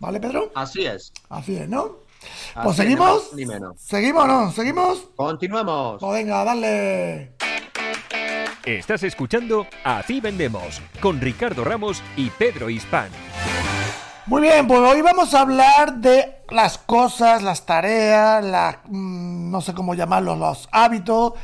[0.00, 0.50] ¿Vale, Pedro?
[0.54, 1.12] así es.
[1.28, 1.98] Así es, ¿no?
[2.54, 3.30] Así Pues seguimos.
[3.34, 3.78] ni menos.
[3.80, 4.50] ¿Seguimos no?
[4.50, 5.08] ¿Seguimos?
[5.14, 6.00] Continuemos.
[6.00, 7.32] Pues venga, dale.
[8.66, 13.10] Estás escuchando Así Vendemos con Ricardo Ramos y Pedro Hispán.
[14.26, 19.60] Muy bien, pues hoy vamos a hablar de las cosas, las tareas, las, mm, no
[19.60, 21.34] sé cómo llamarlos, los hábitos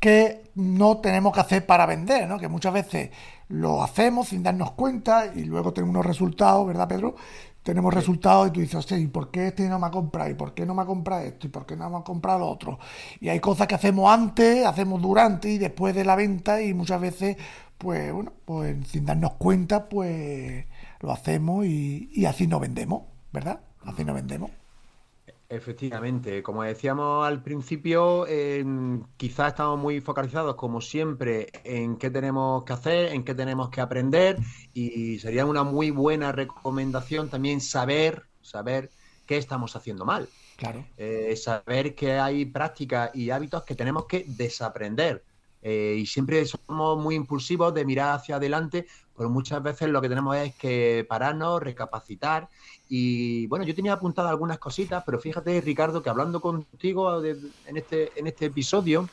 [0.00, 2.38] que no tenemos que hacer para vender, ¿no?
[2.38, 3.10] Que muchas veces
[3.48, 7.14] lo hacemos sin darnos cuenta y luego tenemos unos resultados, ¿verdad, Pedro?
[7.62, 10.30] Tenemos resultados y tú dices, hostia, ¿y por qué este no me ha comprado?
[10.30, 11.46] ¿Y por qué no me ha comprado esto?
[11.46, 12.78] ¿Y por qué no me ha comprado lo otro?
[13.20, 17.00] Y hay cosas que hacemos antes, hacemos durante y después de la venta y muchas
[17.00, 17.36] veces,
[17.78, 20.66] pues, bueno, pues sin darnos cuenta, pues
[21.00, 23.60] lo hacemos y, y así no vendemos, ¿verdad?
[23.84, 24.50] Así no vendemos.
[25.52, 28.64] Efectivamente, como decíamos al principio, eh,
[29.16, 33.80] quizás estamos muy focalizados, como siempre, en qué tenemos que hacer, en qué tenemos que
[33.80, 34.38] aprender,
[34.72, 38.90] y sería una muy buena recomendación también saber, saber
[39.26, 40.28] qué estamos haciendo mal.
[40.56, 40.86] Claro.
[40.96, 45.24] Eh, saber que hay prácticas y hábitos que tenemos que desaprender.
[45.62, 48.86] Eh, y siempre somos muy impulsivos de mirar hacia adelante,
[49.20, 52.48] pero muchas veces lo que tenemos es que pararnos, recapacitar.
[52.88, 58.18] Y bueno, yo tenía apuntadas algunas cositas, pero fíjate, Ricardo, que hablando contigo en, este,
[58.18, 59.10] en este episodio,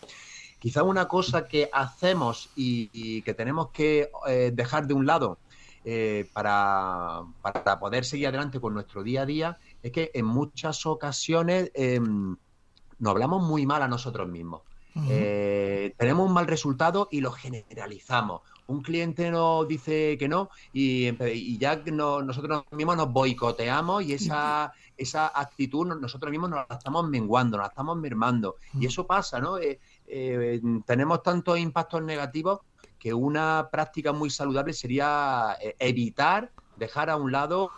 [0.60, 5.40] quizá una cosa que hacemos y, que tenemos que eh, dejar de un lado
[5.84, 10.86] eh, para, para poder seguir adelante con nuestro día a día es que en muchas
[10.86, 14.62] ocasiones eh, nos hablamos muy mal a nosotros mismos.
[15.10, 18.42] Eh, tenemos un mal resultado y lo generalizamos.
[18.68, 24.74] Un cliente nos dice que no y, ya no- nosotros mismos nos boicoteamos y esa,
[24.98, 28.56] esa actitud no- nosotros mismos nos la estamos menguando, nos la estamos mermando.
[28.80, 29.58] Y eso pasa, ¿no?
[29.58, 32.60] Eh, eh, tenemos tantos impactos negativos
[33.00, 37.72] que una práctica muy saludable sería evitar dejar a un lado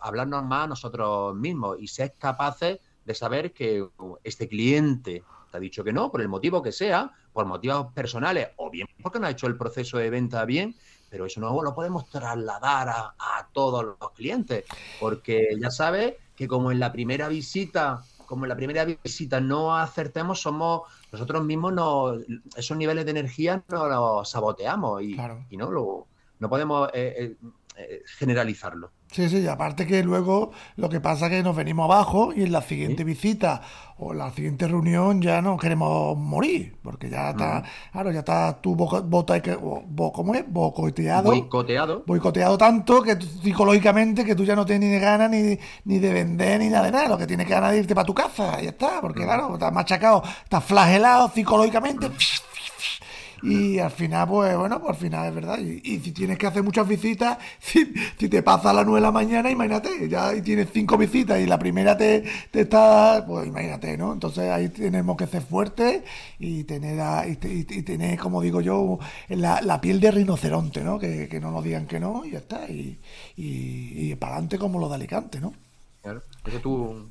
[0.00, 3.86] hablarnos más a nosotros mismos y ser capaces de saber que
[4.24, 8.48] este cliente te ha dicho que no, por el motivo que sea, por motivos personales
[8.56, 10.74] o bien porque no ha hecho el proceso de venta bien,
[11.08, 14.64] pero eso no lo podemos trasladar a, a todos los clientes,
[15.00, 19.76] porque ya sabes que como en la primera visita como en la primera visita no
[19.76, 20.82] acertemos, somos
[21.12, 22.14] nosotros mismos, no,
[22.56, 25.16] esos niveles de energía no los saboteamos y,
[25.48, 26.06] y no, lo,
[26.40, 28.90] no podemos eh, eh, eh, generalizarlo.
[29.16, 32.52] Sí, sí, aparte que luego lo que pasa es que nos venimos abajo y en
[32.52, 33.62] la siguiente visita
[33.96, 38.76] o la siguiente reunión ya no queremos morir, porque ya está, claro, ya está tu
[38.76, 40.44] bota, ¿cómo es?
[40.46, 41.30] Boicoteado.
[41.30, 42.04] Boicoteado.
[42.06, 46.60] Boicoteado tanto que psicológicamente que tú ya no tienes ni ganas ni, ni de vender
[46.60, 48.68] ni nada de nada, lo que tienes que ganar es irte para tu casa, ya
[48.68, 52.10] está, porque claro, estás machacado, estás flagelado psicológicamente.
[53.42, 55.58] Y al final, pues bueno, pues al final es verdad.
[55.58, 57.84] Y, si tienes que hacer muchas visitas, si,
[58.28, 61.58] te pasa a las 9 de la mañana, imagínate, ya tienes cinco visitas y la
[61.58, 64.12] primera te, te está, pues imagínate, ¿no?
[64.12, 66.02] Entonces ahí tenemos que ser fuertes
[66.38, 70.98] y tener, y, tener como digo yo, la, la, piel de rinoceronte, ¿no?
[70.98, 72.68] Que, no nos digan que no y ya está.
[72.70, 72.98] Y,
[73.36, 75.52] y, para adelante como lo de Alicante, ¿no?
[76.02, 77.08] Claro, eso tú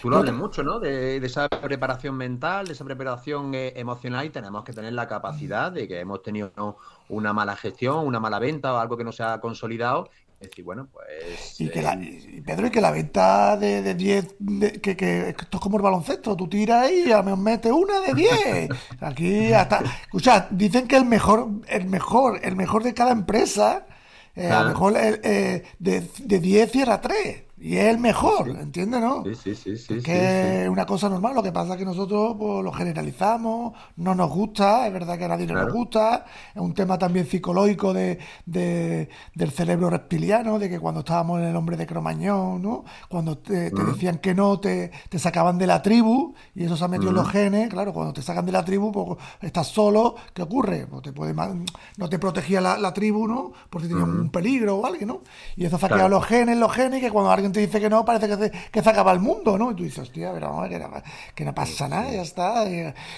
[0.00, 0.80] Tú lo hablas mucho, ¿no?
[0.80, 5.70] De, esa preparación mental, de esa preparación eh, emocional y tenemos que tener la capacidad
[5.70, 6.76] de que hemos tenido
[7.08, 10.08] una mala gestión, una mala venta o algo que no se ha consolidado.
[10.40, 11.60] Es decir, bueno, pues...
[11.60, 14.36] Y que la, eh, Pedro, y que la venta de 10,
[14.80, 18.68] que, que, esto es como el baloncesto, tú tiras y me metes una de 10.
[19.00, 19.82] Aquí hasta...
[20.02, 23.86] Escucha, dicen que el mejor, el mejor, el mejor de cada empresa,
[24.34, 27.49] eh, a lo mejor de, de 10 cierra 3.
[27.62, 29.22] Y es el mejor, ¿entiendes, no?
[29.22, 29.76] Sí, sí, sí.
[29.76, 31.34] sí es que es una cosa normal.
[31.34, 35.26] Lo que pasa es que nosotros pues, lo generalizamos, no nos gusta, es verdad que
[35.26, 36.24] a nadie nos gusta.
[36.54, 41.56] Es un tema también psicológico de, del cerebro reptiliano, de que cuando estábamos en el
[41.56, 42.84] hombre de Cromañón, ¿no?
[43.10, 46.88] Cuando te, decían que no, te, te, sacaban de la tribu y eso se ha
[46.88, 47.68] metido en los genes.
[47.68, 50.86] Claro, cuando te sacan de la tribu, pues estás solo, ¿qué ocurre?
[50.86, 53.52] Pues te puede, no te protegía la, tribu, ¿no?
[53.68, 55.20] Porque tenía un peligro o algo, ¿no?
[55.56, 58.28] Y eso ha sacado los genes, los genes, que cuando alguien dice que no, parece
[58.28, 59.72] que se, que se acaba el mundo, ¿no?
[59.72, 60.90] Y tú dices, hostia, pero que, no,
[61.34, 62.64] que no pasa nada, ya está,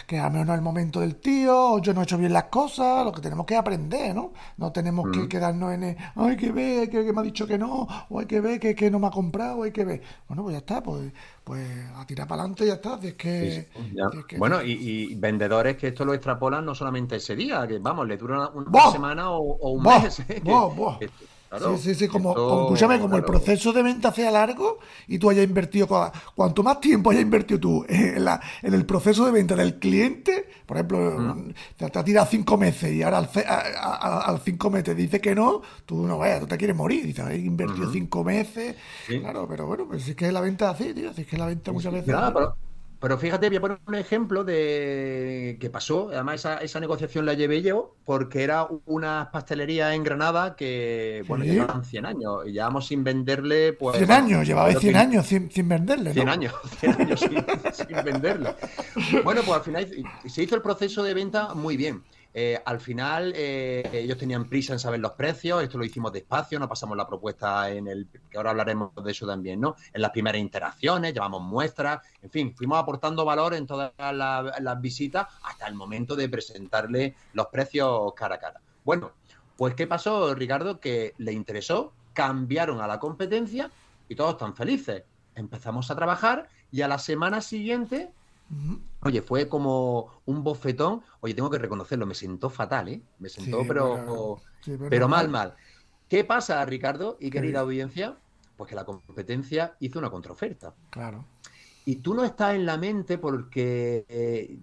[0.07, 2.45] que a menos no es el momento del tío, yo no he hecho bien las
[2.45, 4.33] cosas, lo que tenemos que aprender, ¿no?
[4.57, 5.29] No tenemos que mm.
[5.29, 8.41] quedarnos en, el, hay que ver, que, me ha dicho que no, o hay que
[8.41, 10.03] ver que, que no me ha comprado, hay que ver.
[10.29, 11.13] Bueno, pues ya está, pues
[11.45, 11.67] pues
[11.97, 12.99] a tirar para adelante ya está.
[13.03, 13.69] Es que,
[14.39, 18.49] bueno, y, vendedores que esto lo extrapolan no solamente ese día, que vamos, le dura
[18.49, 20.21] una, semana o, un mes.
[20.29, 20.43] ¿eh?
[21.59, 25.89] Sí, sí, sí, como, como, el proceso de venta sea largo y tú hayas invertido,
[26.35, 30.49] cuanto más tiempo hayas invertido tú en, la, en el proceso de venta del cliente,
[30.67, 31.37] por ejemplo,
[31.77, 36.19] te, ha tirado cinco meses y ahora al, cinco meses dice que no, tú no
[36.19, 40.17] vayas, tú te quieres morir, dices, he invertido cinco meses, claro, pero bueno, pues es
[40.17, 42.07] que la venta así, tío, es que la venta muchas veces...
[42.07, 42.55] Pero
[43.19, 46.11] fíjate, voy a poner un ejemplo de que pasó.
[46.13, 51.45] Además, esa, esa negociación la llevé yo porque era una pastelería en Granada que, bueno,
[51.45, 53.73] llevaban 100 años y llevamos sin venderle.
[53.73, 56.13] Pues, 100 años, llevaba 100 años sin, sin venderle.
[56.13, 58.55] 100 años, 100 años sin, sin venderle.
[59.25, 59.89] Bueno, pues al final
[60.25, 62.05] se hizo el proceso de venta muy bien.
[62.35, 66.59] Eh, al final, eh, ellos tenían prisa en saber los precios, esto lo hicimos despacio,
[66.59, 69.77] no pasamos la propuesta en el, que ahora hablaremos de eso también, ¿no?
[69.93, 75.27] En las primeras interacciones, llevamos muestras, en fin, fuimos aportando valor en todas las, visitas
[75.43, 78.61] hasta el momento de presentarle los precios cara a cara.
[78.85, 79.13] Bueno,
[79.57, 80.81] pues ¿qué pasó, Ricardo?
[80.81, 83.71] Que le interesó, cambiaron a la competencia
[84.09, 85.05] y todos están felices.
[85.35, 88.11] Empezamos a trabajar y a la semana siguiente
[89.01, 91.03] Oye, fue como un bofetón.
[91.21, 93.03] Oye, tengo que reconocerlo, me sentó fatal, ¿eh?
[93.19, 94.41] Me sentó, pero,
[94.89, 95.55] pero, mal, mal.
[96.09, 98.19] ¿Qué pasa, Ricardo y querida audiencia?
[98.57, 100.75] Pues que la competencia hizo una contraoferta.
[100.91, 101.25] Claro.
[101.85, 104.57] Y tú no estás en la mente porque, eh,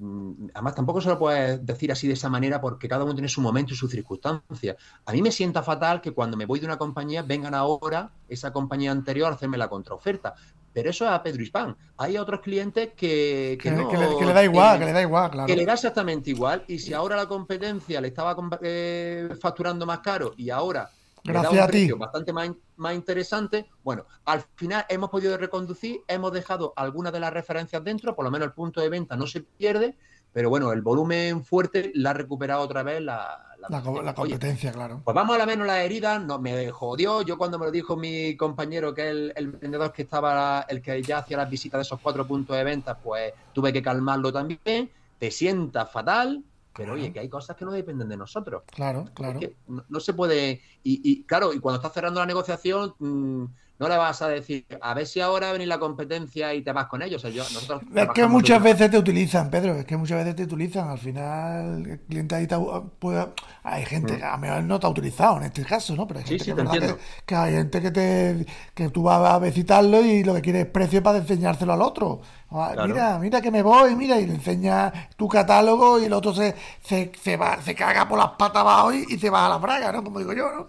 [0.54, 3.42] además tampoco se lo puedes decir así de esa manera porque cada uno tiene su
[3.42, 4.78] momento y su circunstancia.
[5.06, 8.54] A mí me sienta fatal que cuando me voy de una compañía vengan ahora esa
[8.54, 10.36] compañía anterior a hacerme la contraoferta.
[10.74, 11.76] Pero eso es a Pedro Hispán.
[11.98, 15.48] Hay otros clientes que, que, no, le, da igual, que, le da igual, claro.
[15.48, 16.64] Que le da exactamente igual.
[16.68, 20.90] Y si ahora la competencia le estaba eh, facturando más caro y ahora
[21.24, 26.02] Gracias le da un precio bastante más, más interesante, bueno, al final hemos podido reconducir,
[26.08, 29.28] hemos dejado algunas de las referencias dentro, por lo menos el punto de venta no
[29.28, 29.98] se pierde,
[30.32, 35.02] pero bueno, el volumen fuerte la ha recuperado otra vez la, la, competencia, claro.
[35.04, 37.22] Pues vamos a la menos la herida, no, me jodió.
[37.22, 41.02] Yo cuando me lo dijo mi compañero, que es el, vendedor que estaba, el que
[41.02, 44.90] ya hacía las visitas de esos cuatro puntos de venta, pues tuve que calmarlo también.
[45.18, 46.44] Te sientas fatal,
[46.76, 48.64] pero oye, que hay cosas que no dependen de nosotros.
[48.68, 49.40] Claro, claro.
[49.68, 50.62] no, se puede.
[50.84, 53.46] Y, claro, y cuando estás cerrando la negociación, mm,
[53.80, 56.88] no le vas a decir, a ver si ahora venir la competencia y te vas
[56.88, 57.22] con ellos.
[57.24, 60.36] O sea, yo, nosotros Es que muchas veces te utilizan, Pedro, es que muchas veces
[60.36, 60.90] te utilizan.
[60.90, 62.56] Al final, el cliente ahí te,
[63.00, 63.28] puede-
[63.64, 66.06] hay gente que a lo mejor no te ha utilizado en este caso, ¿no?
[66.08, 69.04] Pero hay Sí, gente sí, que, te que, que hay gente que te que tú
[69.04, 72.22] vas a visitarlo y lo que quiere es precio para enseñárselo al otro.
[72.52, 72.80] Ah, Claro.
[72.80, 76.56] Mira, mira que me voy, mira, y le enseña tu catálogo y el otro se,
[76.84, 79.58] se, se va, se caga por las patas abajo y, y se va a la
[79.58, 80.04] braga, ¿no?
[80.04, 80.68] Como digo yo, ¿no?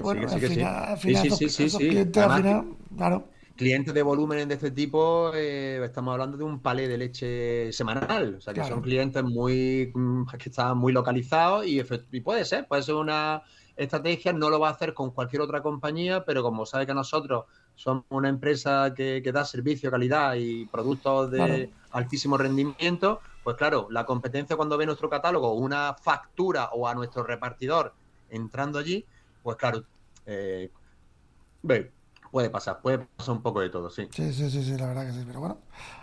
[0.00, 3.28] Bueno, sí, al final, clientes, al final, claro.
[3.56, 8.36] clientes de volúmenes de este tipo, eh, estamos hablando de un palé de leche semanal.
[8.36, 8.76] O sea, que Claro.
[8.76, 11.82] son clientes muy mm, que están muy localizados y,
[12.22, 13.42] puede ser, puede ser una
[13.76, 17.44] estrategia, no lo va a hacer con cualquier otra compañía, pero como sabe que nosotros
[17.74, 21.68] somos una empresa que, que da servicio, calidad y productos de Claro.
[21.90, 27.24] altísimo rendimiento, pues claro, la competencia cuando ve nuestro catálogo, una factura o a nuestro
[27.24, 27.94] repartidor
[28.30, 29.04] entrando allí,
[29.42, 29.84] pues claro,
[30.26, 30.70] eh,
[32.32, 34.08] puede pasar, puede pasar un poco de todo, sí.
[34.10, 35.22] Sí, sí, sí, sí, la verdad que sí.
[35.26, 35.58] Pero bueno,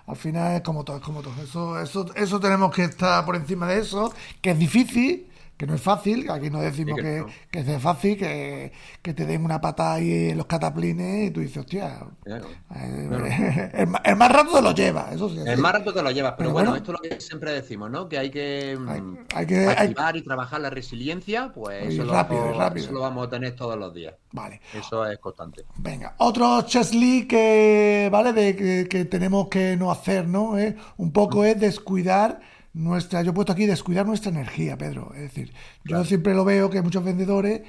[0.06, 1.34] al final es como todo, es como todo.
[1.42, 5.29] Eso, eso, eso tenemos que estar por encima de eso, que es difícil,
[5.60, 6.32] que no es fácil.
[6.32, 7.66] Aquí no decimos Sí, que que, no.
[7.66, 11.58] que fácil, que, que te den una patada ahí en los cataplines y tú dices,
[11.58, 12.48] hostia, Claro.
[12.78, 13.70] eh,
[14.06, 15.40] el, más rato te lo lleva, eso sí.
[15.46, 15.62] El sí.
[15.62, 16.82] más rato te lo llevas, pero, Pero bueno, bueno.
[16.82, 18.08] esto es lo que siempre decimos, ¿no?
[18.08, 19.02] Que hay que, mm, Hay,
[19.36, 19.58] hay que.
[19.68, 22.86] hay- activar y trabajar la resiliencia, pues eso, rápido, lo, rápido.
[22.86, 24.14] eso lo vamos a tener todos los días.
[24.32, 24.62] Vale.
[24.74, 25.66] Eso es constante.
[25.76, 28.32] Venga, otro Chesley que, ¿vale?
[28.32, 30.58] De que, que tenemos que no hacer, ¿no?
[30.58, 32.40] Eh, Un poco es descuidar
[32.74, 35.12] nuestra, yo he puesto aquí descuidar nuestra energía, Pedro.
[35.16, 35.54] Es decir,
[35.86, 37.62] yo siempre lo veo que muchos vendedores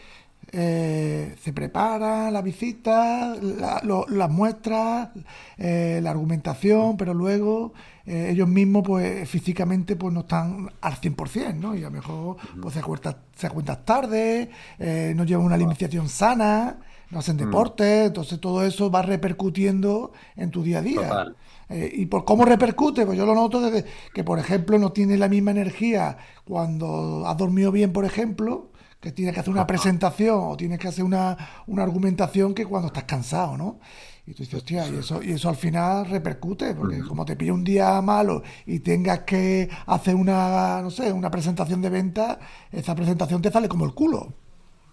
[0.53, 5.11] eh, se preparan la visita, la- las muestras,
[5.59, 7.73] eh, la argumentación, pero luego
[8.07, 11.75] eh, ellos mismos, pues físicamente, pues no están al 100%, ¿no?
[11.77, 13.49] Y a lo mejor pues, se, acuestan, se
[13.85, 16.79] tarde, eh, no llevan una alimentación sana,
[17.11, 21.09] no hacen deporte, entonces todo eso va repercutiendo en tu día a día.
[21.09, 21.37] Total.
[21.71, 23.07] Eh, ¿Y por cómo repercute?
[23.07, 27.37] Pues yo lo noto desde que, por ejemplo, no tienes la misma energía cuando has
[27.37, 31.37] dormido bien, por ejemplo, que tienes que hacer una presentación o tienes que hacer una,
[31.69, 33.79] una argumentación que cuando estás cansado, ¿no?
[34.27, 37.53] Y tú dices, hostia, y eso, y eso al final repercute, porque como te pilla
[37.53, 42.39] un día malo y tengas que hacer una, no sé, una presentación de venta,
[42.71, 44.35] esa presentación te sale como el culo.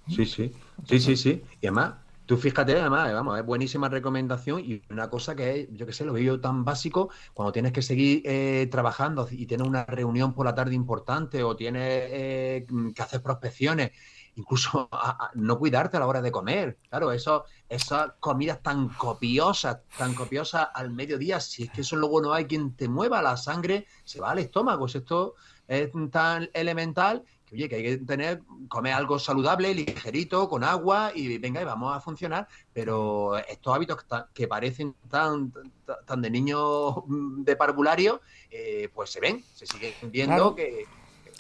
[0.07, 0.53] Sí, sí.
[0.87, 1.43] Sí, sí, sí.
[1.61, 1.95] Y además,
[2.27, 6.05] tú fíjate, además, vamos, es buenísima recomendación y una cosa que es, yo qué sé,
[6.05, 10.45] lo veo tan básico, cuando tienes que seguir eh, trabajando y tienes una reunión por
[10.45, 13.91] la tarde importante o tienes eh, que hacer prospecciones,
[14.35, 14.89] incluso
[15.35, 16.77] no cuidarte a la hora de comer.
[16.89, 22.21] Claro, eso, esas comidas tan copiosas, tan copiosas al mediodía, si es que eso luego
[22.21, 24.81] no hay quien te mueva, la sangre se va al estómago.
[24.81, 25.35] Pues esto
[25.67, 31.11] es tan elemental que, oye, que hay que tener, comer algo saludable, ligerito, con agua
[31.15, 32.47] y venga, y vamos a funcionar.
[32.73, 35.71] Pero estos hábitos que, parecen tan, tan,
[36.05, 38.21] tan de niños mm, de parvulario,
[38.51, 40.55] eh, pues se ven, se siguen viendo Claro.
[40.55, 40.85] que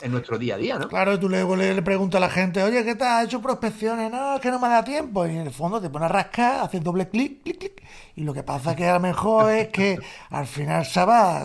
[0.01, 0.87] en nuestro día a día, ¿no?
[0.87, 3.19] Claro, tú luego le, le preguntas a la gente, oye, ¿qué tal?
[3.19, 4.11] ¿Has hecho prospecciones?
[4.11, 5.25] No, es que no me da tiempo.
[5.25, 7.83] Y en el fondo te pones a rascar, haces doble clic, clic, clic.
[8.17, 9.95] Y lo que pasa que a lo mejor es que
[10.31, 10.83] al final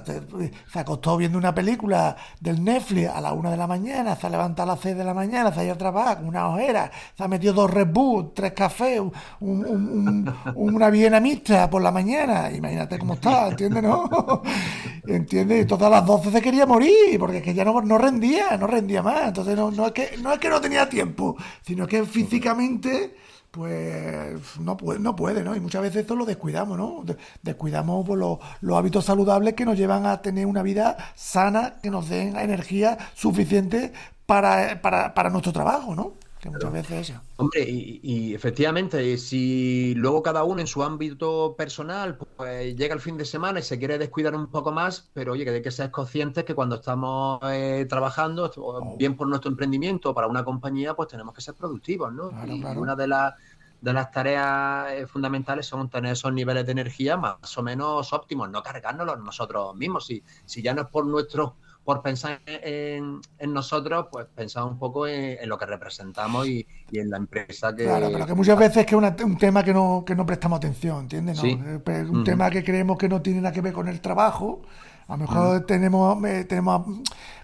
[0.06, 4.26] te- se acostó viendo una película del Netflix a las una de la mañana, se
[4.26, 6.48] ha levantado a las 6 de la mañana, se ha ido a trabajar con una
[6.48, 7.88] ojera, se ha metido dos Red
[8.34, 12.50] tres cafés, un- un- un- un- una viena mixta por la mañana.
[12.50, 13.82] Imagínate cómo está, ¿entiendes?
[13.82, 14.08] ¿No?
[15.06, 15.64] ¿Entiendes?
[15.64, 18.66] Y todas las 12 se quería morir, porque es que ya no, no rendía, no
[18.66, 19.28] rendía más.
[19.28, 23.14] Entonces no, no, es que, no es que no tenía tiempo, sino que físicamente,
[23.52, 25.54] pues no puede, no puede, ¿no?
[25.54, 27.02] Y muchas veces esto lo descuidamos, ¿no?
[27.04, 31.74] De- Descuidamos pues, los, los hábitos saludables que nos llevan a tener una vida sana,
[31.82, 33.92] que nos den energía suficiente
[34.26, 36.14] para, para, para nuestro trabajo, ¿no?
[36.42, 37.20] Que muchas veces eso.
[37.36, 43.00] Hombre, y, y efectivamente, si luego cada uno en su ámbito personal, pues llega el
[43.00, 45.70] fin de semana y se quiere descuidar un poco más, pero oye, que hay que
[45.70, 50.44] ser conscientes que cuando estamos eh, trabajando, o bien por nuestro emprendimiento o para una
[50.44, 52.30] compañía, pues tenemos que ser productivos, ¿no?
[52.30, 52.80] Claro, y claro.
[52.80, 53.34] una de las
[53.80, 58.50] de las tareas eh, fundamentales son tener esos niveles de energía más o menos óptimos,
[58.50, 60.06] no cargárnoslos nosotros mismos.
[60.06, 61.52] Si, si ya no es por nuestros
[61.84, 66.66] por pensar en, en nosotros, pues pensar un poco en, en lo que representamos y,
[66.90, 67.84] y en la empresa que...
[67.84, 70.24] Claro, pero que muchas veces es que es una- un tema que no, que no
[70.24, 71.36] prestamos atención, ¿entiendes?
[71.36, 71.60] No, Sí.
[71.66, 74.62] Eh, pe- un tema que creemos que no tiene nada que ver con el trabajo.
[75.08, 76.86] A lo mejor tenemos, eh, tenemos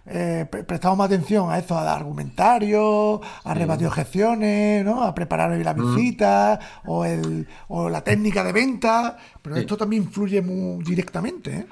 [0.07, 5.03] eh, pre- prestamos más atención a eso, al argumentario, a rebatir objeciones, ¿no?
[5.03, 9.63] A preparar la visita o, el, o la técnica de venta, pero Sí.
[9.63, 11.67] esto también influye muy directamente, ¿eh?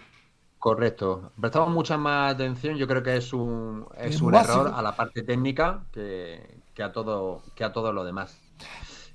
[0.59, 1.31] Correcto.
[1.41, 2.77] Prestamos mucha más atención.
[2.77, 6.83] Yo creo que es un, es Es un error a la parte técnica que, que
[6.83, 8.37] a todo, que a todo lo demás.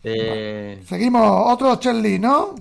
[0.03, 1.21] Eh, Seguimos,
[1.53, 2.55] otro Chelly, ¿no?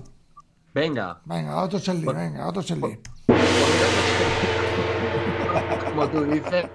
[0.73, 2.99] venga, Venga, otro Chelly, venga, otro Chelly.
[5.89, 6.65] como tú dices.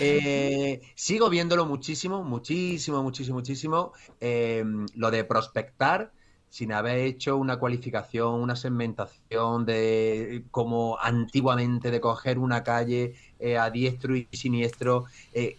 [0.00, 3.92] Eh, sigo viéndolo muchísimo, muchísimo, muchísimo, muchísimo.
[4.20, 4.64] eh,
[4.94, 6.12] lo de prospectar
[6.54, 13.58] sin haber hecho una cualificación, una segmentación de como antiguamente de coger una calle eh,
[13.58, 15.06] a diestro y siniestro.
[15.32, 15.58] eh,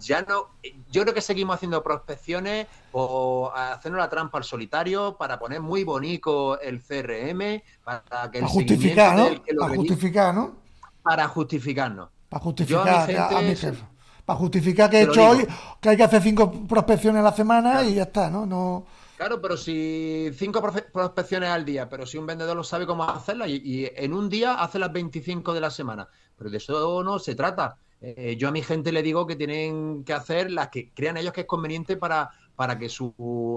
[0.00, 0.46] ya no,
[0.90, 5.84] yo creo que seguimos haciendo prospecciones o haciendo la trampa al solitario para poner muy
[5.84, 9.42] bonito el CRM, para que el Para justificar, ¿no?
[9.44, 10.54] que Para justificar, ¿no?
[11.04, 12.08] para justificarnos.
[12.28, 13.84] Para justificar a mi a jefe.
[14.24, 15.46] Para justificar que he hecho hoy,
[15.80, 18.44] que hay que hacer cinco prospecciones a la semana y ya está, ¿no?
[18.44, 18.84] No.
[19.16, 20.60] Claro, pero si cinco
[20.92, 24.28] prospecciones al día, pero si un vendedor lo sabe cómo hacerlas y, y en un
[24.28, 26.06] día hace las 25 de la semana,
[26.36, 27.78] pero de eso no se trata.
[28.00, 31.32] Eh, yo a mi gente le digo que tienen que hacer las que crean ellos
[31.32, 33.14] que es conveniente para, para que sus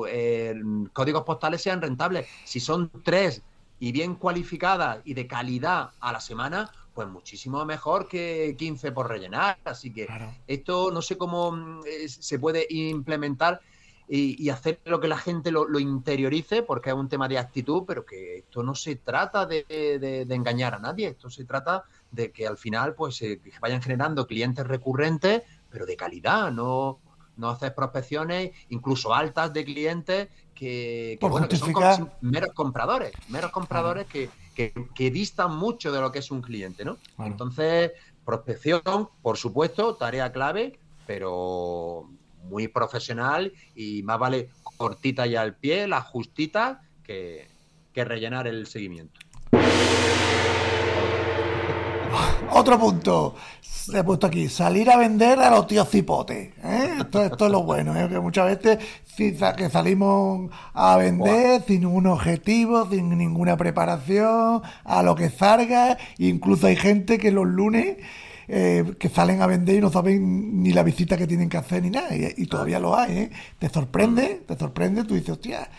[0.08, 0.56] eh,
[0.94, 2.30] códigos postales sean rentables.
[2.46, 3.44] Si son tres
[3.80, 9.10] y bien cualificadas y de calidad a la semana, pues muchísimo mejor que 15 por
[9.10, 9.60] rellenar.
[9.66, 10.32] Así que Claro.
[10.48, 13.60] esto no sé cómo mm, eh, se puede implementar
[14.12, 17.38] y, y hacer lo que la gente lo, lo interiorice, porque es un tema de
[17.38, 21.46] actitud, pero que esto no se trata de, de- de engañar a nadie, esto se
[21.46, 26.52] trata de que al final pues se que vayan generando clientes recurrentes, pero de calidad,
[26.52, 27.00] no,
[27.38, 32.52] no hacer prospecciones incluso altas de clientes que, que, Por bueno, que son com- meros
[32.54, 36.98] compradores, meros compradores que, que, distan mucho de lo que es un cliente, ¿no?
[37.20, 37.92] Entonces,
[38.26, 38.82] prospección,
[39.22, 42.10] por supuesto, tarea clave, pero
[42.44, 47.48] muy profesional y más vale cortita y al pie, la justita, que,
[47.94, 49.20] que rellenar el seguimiento.
[52.52, 53.36] Otro punto.
[53.62, 54.50] Se he puesto aquí.
[54.50, 56.50] Salir a vender a los tíos cipotes.
[56.64, 56.98] ¿eh?
[57.00, 58.08] Esto, esto es lo bueno, ¿eh?
[58.10, 58.80] que muchas veces
[59.58, 65.98] que salimos a vender sin un objetivo, sin ninguna preparación, a lo que salga.
[66.18, 67.98] Incluso hay gente que los lunes
[68.50, 71.84] eh, que salen a vender y no saben ni la visita que tienen que hacer
[71.84, 72.16] ni nada.
[72.16, 73.18] Y, y todavía lo hay.
[73.18, 73.32] ¿eh?
[73.60, 75.04] Te sorprende, te sorprende.
[75.04, 75.70] Tú dices, hostia.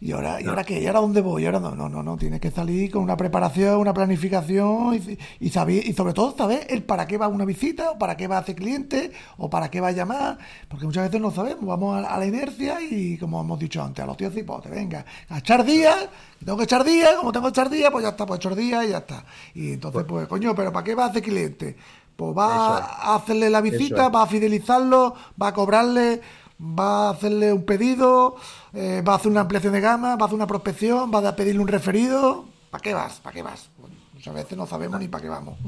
[0.00, 0.80] ¿Y ahora, ¿Y ahora qué?
[0.80, 1.42] ¿Y ahora dónde voy?
[1.42, 1.74] ¿Y ahora no?
[1.74, 2.16] No, no, no.
[2.16, 6.66] Tienes que salir con una preparación, una planificación y, y, saber, y sobre todo saber
[6.68, 9.70] el para qué va una visita, o para qué va a hacer cliente, o para
[9.70, 10.38] qué va a llamar.
[10.68, 11.64] Porque muchas veces no sabemos.
[11.64, 15.04] Vamos a, a la inercia y, como hemos dicho antes, a los tíos cipotes, venga,
[15.28, 16.08] a echar días.
[16.44, 18.84] Tengo que echar días, como tengo que echar días, pues ya está, pues echar días
[18.84, 19.24] y ya está.
[19.54, 21.76] Y entonces, pues, coño, ¿pero para qué va a hacer cliente?
[22.16, 23.06] Pues va es.
[23.08, 24.14] a hacerle la visita, es.
[24.14, 26.20] va a fidelizarlo, va a cobrarle,
[26.60, 28.36] va a hacerle un pedido,
[28.72, 31.36] eh, va a hacer una ampliación de gama, va a hacer una prospección, va a
[31.36, 32.44] pedirle un referido.
[32.70, 33.20] ¿Para qué vas?
[33.20, 33.68] ¿Para qué vas?
[34.14, 35.58] Muchas veces no sabemos ni para qué vamos.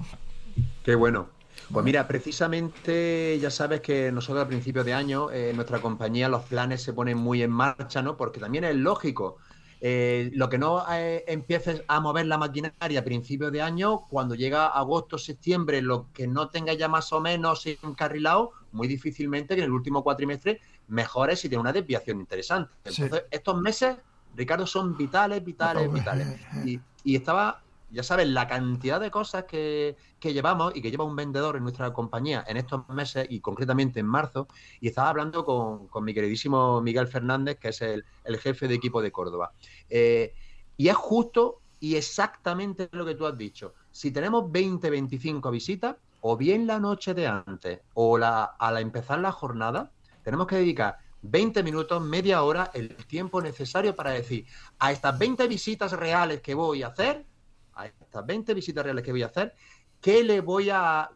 [0.84, 1.28] Qué bueno.
[1.72, 6.44] Pues mira, precisamente ya sabes que nosotros al principio de año, eh, nuestra compañía, los
[6.44, 8.16] planes se ponen muy en marcha, ¿no?
[8.16, 9.36] Porque también es lógico.
[9.80, 14.34] Eh, lo que no eh, empieces a mover la maquinaria a principio de año, cuando
[14.34, 19.60] llega agosto, septiembre, lo que no tenga ya más o menos encarrilado, muy difícilmente que
[19.60, 22.72] en el último cuatrimestre mejores y tiene una desviación interesante.
[22.90, 23.02] Sí.
[23.02, 23.96] Entonces, estos meses,
[24.34, 26.26] Ricardo, son vitales, vitales, Pues, vitales.
[26.28, 30.90] eh, Y, y estaba, ya sabes, la cantidad de cosas que, que llevamos y que
[30.90, 34.46] lleva un vendedor en nuestra compañía en estos meses y concretamente en marzo.
[34.80, 38.74] Y estaba hablando con, con mi queridísimo Miguel Fernández, que es el, el jefe de
[38.74, 39.52] equipo de Córdoba.
[39.88, 40.34] Eh,
[40.76, 43.74] y es justo y exactamente lo que tú has dicho.
[43.90, 49.20] Si tenemos 20, 25 visitas, o bien la noche de antes o la, al empezar
[49.20, 49.92] la jornada,
[50.28, 54.44] tenemos que dedicar 20 minutos, media hora, el tiempo necesario para decir
[54.78, 57.24] a estas 20 visitas reales que voy a hacer,
[57.72, 59.54] a estas 20 visitas reales que voy a hacer,
[60.02, 61.08] ¿qué le voy a,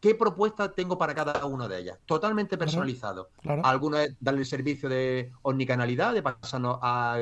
[0.00, 1.98] qué propuesta tengo para cada una de ellas?
[2.06, 3.30] Totalmente personalizado.
[3.40, 3.62] Claro.
[3.64, 7.18] Algunos es darle el servicio de omnicanalidad, de pasarnos a-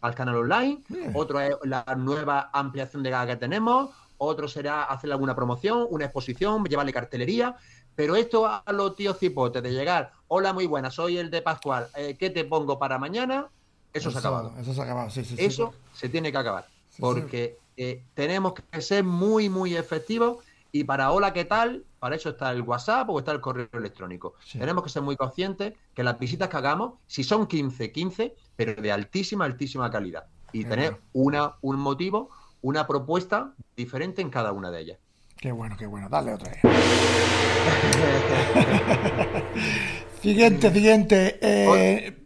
[0.00, 1.12] al canal online, Bien.
[1.14, 6.06] otro es la nueva ampliación de gama que tenemos, otro será hacerle alguna promoción, una
[6.06, 7.56] exposición, llevarle cartelería,
[7.98, 11.88] pero esto a los tíos cipotes de llegar, hola muy buena, soy el de Pascual,
[11.96, 13.48] eh, ¿qué te pongo para mañana?
[13.92, 14.52] Eso, se ha acabado.
[14.60, 15.36] Eso se ha acabado, sí, sí.
[15.36, 15.44] sí.
[15.44, 17.02] Eso se tiene que acabar, sí.
[17.02, 21.86] porque eh, tenemos que ser muy, muy efectivos y para hola, ¿qué tal?
[21.98, 24.34] Para eso está el WhatsApp o está el correo electrónico.
[24.52, 28.80] Tenemos que ser muy conscientes que las visitas que hagamos, si son 15, 15, pero
[28.80, 30.26] de altísima, altísima calidad.
[30.52, 32.30] Y tener una, un motivo,
[32.62, 34.98] una propuesta diferente en cada una de ellas.
[35.40, 36.08] Qué bueno, qué bueno.
[36.08, 36.60] Dale otra vez.
[40.22, 41.38] siguiente, siguiente.
[41.40, 42.16] Eh,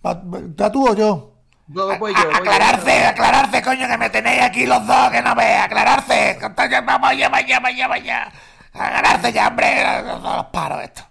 [0.00, 0.22] pa-
[0.56, 1.34] pa- ¿Tú o yo?
[1.68, 2.38] Luego voy yo, voy yo.
[2.38, 6.38] Aclararse, aclararse, coño, que me tenéis aquí los dos, que no veas, aclararse.
[6.86, 8.32] Vamos ya, vaya, vaya, vaya.
[8.72, 9.84] Aclararse ya, hombre,
[10.22, 11.02] los paros esto.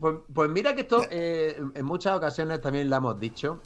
[0.00, 3.60] Pues, pues mira que esto eh, en muchas ocasiones también lo hemos dicho,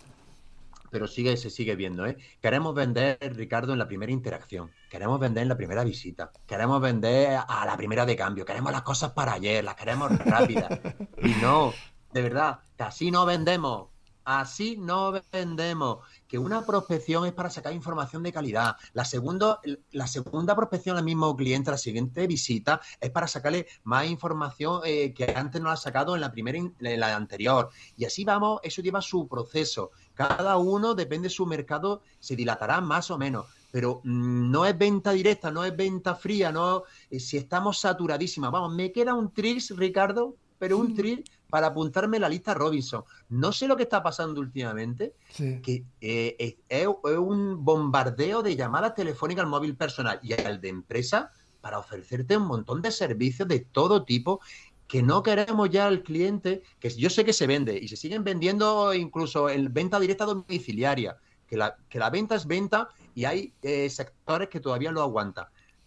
[0.91, 2.17] pero sigue, se sigue viendo, ¿eh?
[2.41, 4.71] Queremos vender, Ricardo, en la primera interacción.
[4.91, 6.31] Queremos vender en la primera visita.
[6.47, 8.45] Queremos vender a la primera de cambio.
[8.45, 10.69] Queremos las cosas para ayer, las queremos rápidas.
[11.23, 11.73] y no,
[12.13, 13.89] de verdad, que así no vendemos.
[14.27, 15.99] Así no vendemos.
[16.27, 18.75] Que una prospección es para sacar información de calidad.
[18.93, 19.61] La, segunda,
[19.93, 25.15] la segunda prospección al mismo cliente, la siguiente visita, es para sacarle más información eh,
[25.15, 27.71] que antes no la ha sacado en la primera, en la anterior.
[27.97, 29.93] Y así vamos, eso lleva su proceso.
[30.13, 34.79] Cada uno, depende de su mercado, se dilatará más o menos pero mm, no es
[34.79, 38.51] venta directa, no es venta fría, no eh, si estamos saturadísimas.
[38.51, 43.05] Vamos, me queda un tricks, Ricardo, pero un trick para apuntarme la lista Robinson.
[43.29, 49.45] No sé lo que está pasando últimamente, que eh, es, un bombardeo de llamadas telefónicas
[49.45, 51.31] al móvil personal y al de empresa
[51.61, 54.41] para ofrecerte un montón de servicios de todo tipo
[54.87, 58.23] que no queremos ya al cliente, que yo sé que se vende y se siguen
[58.23, 61.17] vendiendo incluso en venta directa domiciliaria,
[61.49, 65.47] que la, que la venta es venta y hay eh, sectores que todavía lo aguantan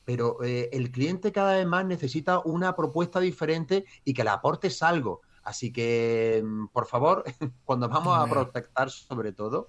[0.09, 4.81] pero eh, el cliente cada vez más necesita una propuesta diferente y que le aportes
[4.81, 5.21] algo.
[5.43, 7.23] Así que, mm, por favor,
[7.65, 9.67] cuando vamos a prospectar sobre todo,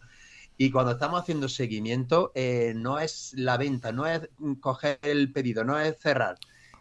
[0.57, 4.29] y cuando estamos haciendo seguimiento, eh, no es la venta, no es
[4.61, 6.37] coger el pedido, no es cerrar,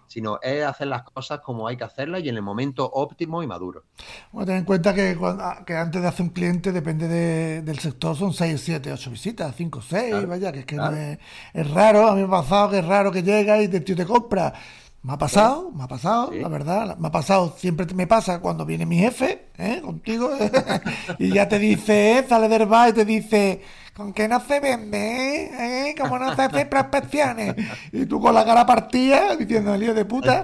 [0.06, 3.48] sino es hacer las cosas como hay que hacerlas y en el momento óptimo y
[3.48, 3.86] maduro.
[4.34, 8.18] Bueno, ten en cuenta que, ah, que antes de hacer un cliente, depende del sector,
[8.18, 11.18] son 6, 7, 8 visitas, 5, 6, vaya, que es que no es,
[11.54, 14.06] es, raro, a mí me ha pasado que es raro que llega y te, te
[14.06, 14.54] compra
[15.02, 18.66] me ha pasado, me ha pasado, la verdad, me ha pasado, siempre me pasa cuando
[18.66, 19.80] viene mi jefe, ¿eh?
[19.82, 20.30] contigo,
[21.20, 23.62] y ya te dice, eh, sale del bar y te dice,
[23.96, 25.90] ¿con qué no se vende?
[25.90, 25.96] ¿Eh?
[25.98, 27.56] ¿Cómo no se hace prospecciones?
[27.94, 30.44] Y tú con la cara partida, diciendo, lío de puta,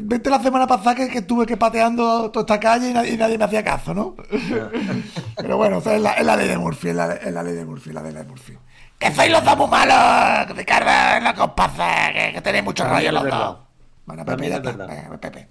[0.00, 3.64] vete la semana pasada que, estuve que pateando toda esta calle y nadie, me hacía
[3.64, 4.14] caso, ¿no?
[5.36, 8.22] Pero bueno, es, la, ley de Murphy, es la, ley de Murphy, la ley de
[8.22, 8.56] Murphy.
[8.98, 13.12] Que sois los dos muy malos, Ricardo, en la compasa, que, que tenéis mucho rollo
[13.12, 13.58] los dos.
[14.06, 15.18] Bueno, Pepe, ya está.
[15.18, 15.48] Pepe.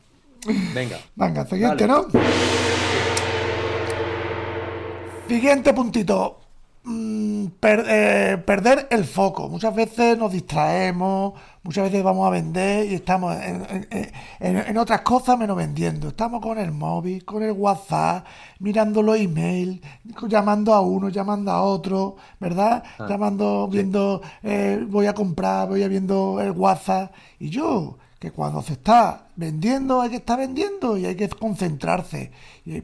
[0.74, 0.98] Venga.
[1.16, 2.06] Venga, siguiente, ¿no?
[5.28, 6.45] Siguiente puntito.
[6.88, 9.50] Mm, eh, perder el foco.
[9.50, 11.34] Muchas veces nos distraemos,
[11.64, 13.36] muchas veces vamos a vender y estamos
[14.40, 16.10] en, otras cosas menos vendiendo.
[16.10, 18.28] Estamos con el móvil, con el WhatsApp,
[18.60, 19.82] mirando los emails,
[20.28, 22.84] llamando a uno, llamando a otro, ¿verdad?
[23.00, 27.12] Ah, llamando, viendo, eh, voy a comprar, voy a viendo el WhatsApp.
[27.40, 32.32] Y yo, que cuando se está vendiendo hay que estar vendiendo y hay que concentrarse,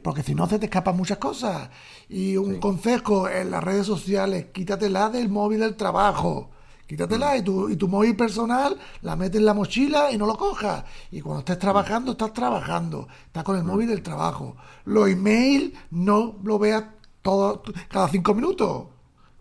[0.00, 1.68] porque si no se te escapan muchas cosas.
[2.08, 6.50] Y un consejo en las redes sociales, quítatela del móvil del trabajo.
[6.86, 7.38] Quítatela mm.
[7.38, 10.84] y tu, y tu móvil personal la metes en la mochila y no lo cojas.
[11.10, 13.08] Y cuando estés trabajando, estás trabajando.
[13.26, 13.66] Estás con el mm.
[13.66, 14.54] móvil del trabajo.
[14.84, 16.84] Los emails no lo veas
[17.20, 18.91] todo, cada cinco minutos.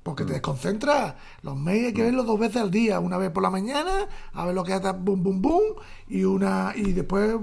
[0.03, 0.33] Porque te mm.
[0.33, 2.05] desconcentra Los mails hay que mm.
[2.05, 4.91] verlos dos veces al día, una vez por la mañana, a ver lo que hace
[4.91, 5.63] boom, boom, boom,
[6.07, 7.35] y una y después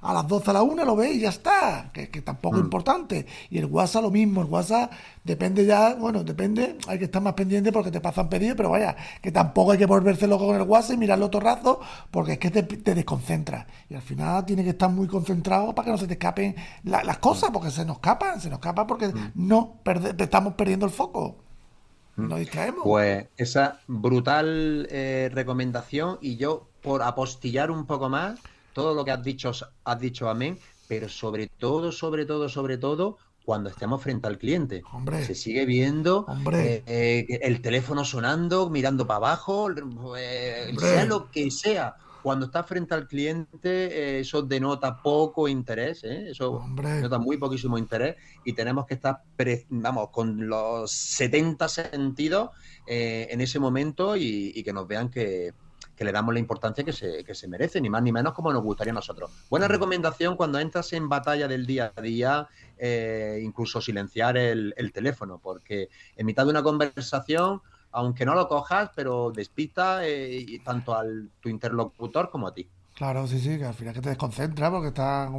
[0.00, 2.62] a las 12 a la 1 lo ves y ya está, que, que tampoco es
[2.62, 2.66] mm.
[2.66, 3.26] importante.
[3.50, 4.92] Y el WhatsApp lo mismo, el WhatsApp
[5.24, 8.96] depende ya, bueno, depende, hay que estar más pendiente porque te pasan pedidos, pero vaya,
[9.20, 12.38] que tampoco hay que volverse loco con el WhatsApp y mirarlo todo rato, porque es
[12.38, 13.66] que te, te desconcentra.
[13.90, 17.18] Y al final tiene que estar muy concentrado para que no se te escapen las
[17.18, 19.80] cosas, porque se nos escapan, se nos escapan porque no
[20.18, 21.45] estamos perdiendo el foco.
[22.16, 22.80] Nos distraemos.
[22.82, 28.40] Pues esa brutal eh, recomendación y yo por apostillar un poco más
[28.72, 29.52] todo lo que has dicho,
[29.84, 30.58] has dicho amén,
[30.88, 34.82] pero sobre todo, sobre todo, sobre todo, cuando estemos frente al cliente.
[34.92, 39.68] Hombre, se sigue viendo eh, eh, el teléfono sonando, mirando para abajo,
[40.78, 41.96] sea lo que sea
[42.26, 46.30] cuando estás frente al cliente, eh, eso denota poco interés, ¿eh?
[46.30, 49.22] eso denota muy poquísimo interés y tenemos que estar,
[49.68, 52.50] vamos, con los 70 sentidos
[52.84, 55.54] eh, en ese momento y, que nos vean que,
[56.00, 58.64] le damos la importancia que se, que se merece, ni más ni menos como nos
[58.64, 59.30] gustaría a nosotros.
[59.48, 62.48] Buena recomendación cuando entras en batalla del día a día,
[63.40, 67.62] incluso silenciar el, el teléfono, porque en mitad de una conversación
[67.96, 72.68] aunque no lo cojas, pero despista eh, tanto al tu interlocutor como a ti.
[72.94, 75.30] Claro, sí, sí, que al final que te desconcentra porque está,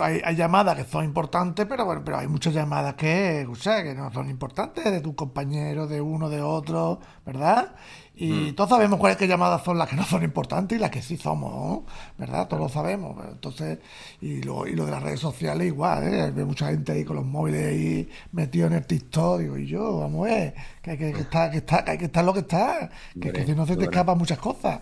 [0.00, 3.94] hay, llamadas que son importantes, pero bueno, pero hay muchas llamadas que, o sea, que
[3.94, 7.74] no son importantes, de tus compañeros, de uno, de otro, ¿verdad?
[8.22, 8.54] Y mm.
[8.54, 11.80] todos sabemos cuáles llamadas son las que no son importantes y las que sí somos,
[12.16, 12.46] ¿verdad?
[12.46, 13.16] Todos lo sabemos.
[13.28, 13.80] Entonces,
[14.20, 16.44] y lo, y lo de las redes sociales igual, ¿eh?
[16.44, 20.28] Mucha gente ahí con los móviles ahí metidos en el TikTok, digo, y yo, vamos
[20.28, 22.90] a ver, que hay que, estar, que, está, que hay que estar lo que está,
[23.20, 24.78] que, que si no se te escapan muchas cosas.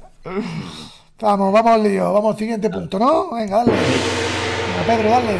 [1.18, 3.30] Vamos, vamos al lío, vamos al siguiente punto, ¿no?
[3.30, 3.72] Venga, dale.
[3.72, 5.38] Venga, Pedro, dale.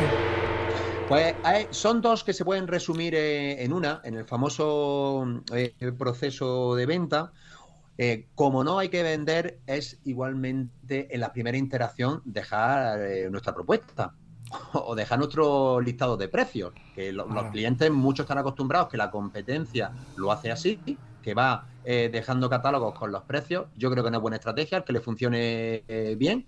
[1.07, 1.35] Pues
[1.69, 6.87] son dos que se pueden resumir eh, en una, en el famoso eh, proceso de
[6.87, 7.33] venta.
[8.03, 12.99] Eh, como no hay que vender, es igualmente en la primera interacción dejar
[13.31, 14.15] nuestra propuesta
[14.73, 16.73] o dejar nuestro listado de precios.
[16.95, 20.81] Que los clientes, muchos están acostumbrados que la competencia lo hace así,
[21.23, 23.67] que va dejando catálogos con los precios.
[23.77, 25.85] Yo creo que no es buena estrategia, que le funcione
[26.17, 26.47] bien.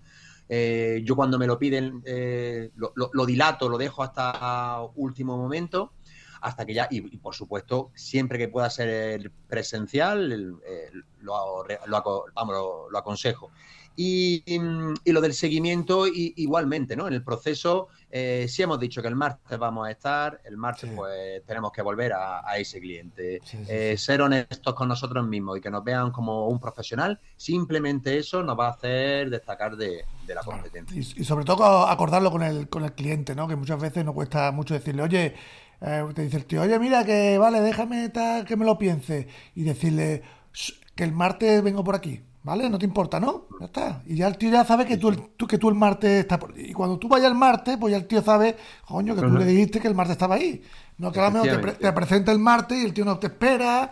[0.55, 5.95] Eh, yo cuando me lo piden eh, lo, dilato, lo dejo hasta último momento,
[6.43, 10.29] hasta que ya, y, por supuesto, siempre que pueda ser presencial,
[11.21, 13.51] lo, lo, aconsejo.
[13.95, 14.43] Y,
[15.05, 17.07] lo del seguimiento igualmente, ¿no?
[17.07, 20.91] En el proceso, eh, sí hemos dicho que el martes vamos a estar, el martes
[20.97, 23.41] pues tenemos que volver a, ese cliente.
[23.69, 28.43] Eh, ser honestos con nosotros mismos y que nos vean como un profesional, simplemente eso
[28.43, 30.99] nos va a hacer destacar de, la competencia.
[30.99, 33.47] Y, sobre todo acordarlo con el, con el cliente, ¿no?
[33.47, 35.35] Que muchas veces nos cuesta mucho decirle, oye,
[35.85, 38.11] eh, te dice el tío, oye, mira que vale, déjame
[38.47, 39.27] que me lo piense.
[39.55, 40.23] Y decirle
[40.95, 42.21] que el martes vengo por aquí.
[42.45, 42.69] ¿Vale?
[42.69, 43.47] No te importa, ¿no?
[43.61, 44.03] Ya está.
[44.05, 45.13] Y ya el tío ya sabe que tú,
[45.47, 46.59] que tú el martes está por...
[46.59, 49.45] Y cuando tú vayas el martes, pues ya el tío sabe, coño, que tú le
[49.45, 50.61] dijiste que el martes estaba ahí.
[50.99, 53.91] No que a lo mejor te, presenta el martes y el tío no te espera,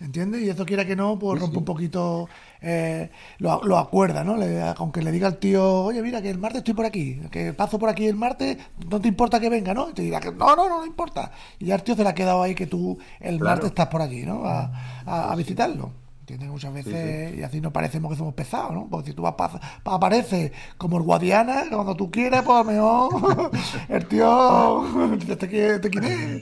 [0.00, 0.42] ¿entiendes?
[0.42, 2.28] Y eso quiera que no, pues rompe un poquito,
[2.62, 4.36] eh, lo, acuerda, ¿no?
[4.76, 7.78] aunque le diga al tío, oye, mira, que el martes estoy por aquí, que paso
[7.78, 8.58] por aquí el martes,
[8.88, 9.90] no te importa que venga, ¿no?
[9.90, 11.32] Y te dirá que no, no, no, no importa.
[11.58, 14.02] Y ya el tío se le ha quedado ahí que tú el martes estás por
[14.02, 14.42] aquí, ¿no?
[14.44, 16.01] a visitarlo.
[16.48, 18.88] Muchas veces, y así no parecemos que somos pesados, ¿no?
[18.88, 22.64] Porque si tú vas pa, apareces como el Guadiana, cuando tú quieres, pues a lo
[22.64, 23.50] mejor
[23.88, 24.84] el tío
[25.26, 25.36] te,
[25.78, 26.40] te quiere.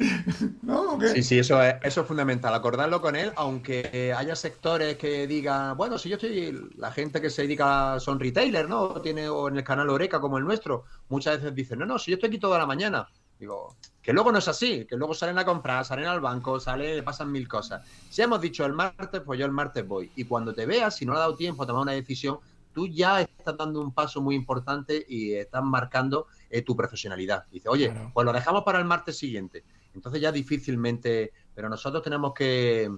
[0.63, 0.99] ¿No?
[1.15, 5.77] Sí, sí, eso es, eso es fundamental, acordarlo con él, aunque haya sectores que digan,
[5.77, 9.01] bueno, si yo estoy, la gente que se dedica, son retailers, ¿no?
[9.01, 12.11] Tiene, o en el canal Oreca como el nuestro, muchas veces dicen, no, no, si
[12.11, 13.09] yo estoy aquí toda la mañana.
[13.39, 17.03] Digo, que luego no es así, que luego salen a comprar, salen al banco, sale,
[17.03, 17.87] pasan mil cosas.
[18.09, 20.11] Si hemos dicho el martes, pues yo el martes voy.
[20.17, 22.39] Y cuando te veas, si no le ha dado tiempo a tomar una decisión,
[22.73, 27.45] tú ya estás dando un paso muy importante y estás marcando eh, tu profesionalidad.
[27.51, 29.65] Dice, oye, pues lo dejamos para el martes siguiente.
[29.95, 32.91] Entonces ya difícilmente, pero nosotros tenemos que,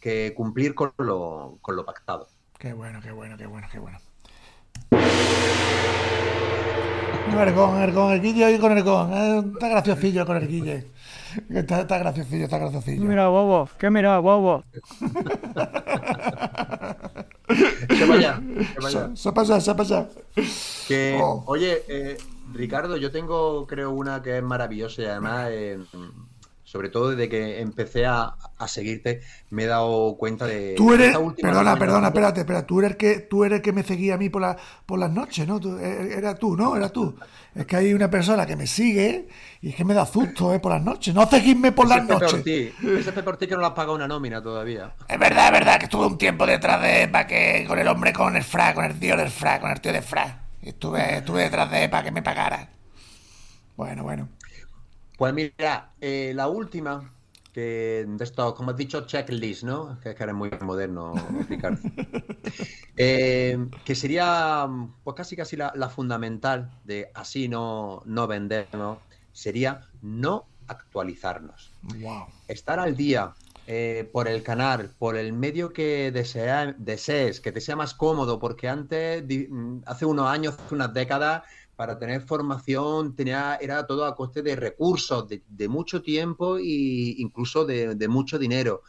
[0.00, 2.28] que cumplir con lo, con lo pactado.
[2.58, 3.98] Qué bueno, qué bueno, qué bueno, qué bueno.
[7.40, 9.12] Ergón, Ergón, el Guille hoy con Ergón.
[9.12, 10.86] Eh, está graciosillo con el Guille.
[11.48, 13.02] Está, está graciosillo, está graciosillo.
[13.04, 14.64] Mira, bobo, ¿qué mira, bobo?
[17.88, 18.40] se vaya,
[18.74, 19.10] se vaya.
[19.16, 19.32] Se,
[19.74, 20.08] pasa,
[20.86, 21.42] Que, oh.
[21.46, 22.18] Oye, eh,
[22.52, 25.48] Ricardo, yo tengo, creo, una que es maravillosa y además...
[25.50, 25.78] Eh,
[26.64, 28.34] sobre todo desde que empecé a,
[28.66, 30.74] seguirte, me he dado cuenta de.
[30.76, 31.16] Tú eres.
[31.40, 32.66] Perdona, perdona, espérate, espera.
[32.66, 34.56] Tú eres, que, tú eres el que me seguía a mí por, la,
[34.86, 35.58] por las noches, ¿no?
[35.80, 36.76] Eh, era tú, ¿no?
[36.76, 37.14] Era tú.
[37.54, 39.28] Es que hay una persona que me sigue
[39.60, 40.60] y es que me da susto, ¿eh?
[40.60, 41.14] Por las noches.
[41.14, 42.32] No seguirme por las noches.
[42.32, 42.72] Por ti.
[42.82, 44.94] Ese es por ti que no le has pagado una nómina todavía.
[45.08, 47.08] Es verdad, es verdad que estuve un tiempo detrás de.
[47.08, 47.64] para que.
[47.66, 50.02] con el hombre con el fra, con el tío del fra, con el tío de
[50.02, 50.44] fra.
[50.62, 52.68] Estuve, estuve detrás de para que me pagara.
[53.76, 54.28] Bueno, bueno.
[55.22, 57.14] Pues mira, eh, la última,
[57.52, 60.00] que de esto, como has dicho, checklist, ¿no?
[60.00, 61.14] Que, que eres muy moderno,
[61.48, 61.78] Ricardo.
[62.96, 64.68] Eh, que sería,
[65.04, 68.98] pues casi casi la, fundamental de así no, no vendernos,
[69.30, 71.72] sería no actualizarnos.
[72.00, 72.26] Wow.
[72.48, 73.32] Estar al día
[73.68, 78.40] eh, por el canal, por el medio que desea, desees, que te sea más cómodo,
[78.40, 79.24] porque antes,
[79.86, 81.44] hace unos años, hace unas décadas,
[81.76, 87.64] para tener formación tenía, era todo a coste de recursos, de, mucho tiempo e incluso
[87.64, 88.82] de, mucho dinero.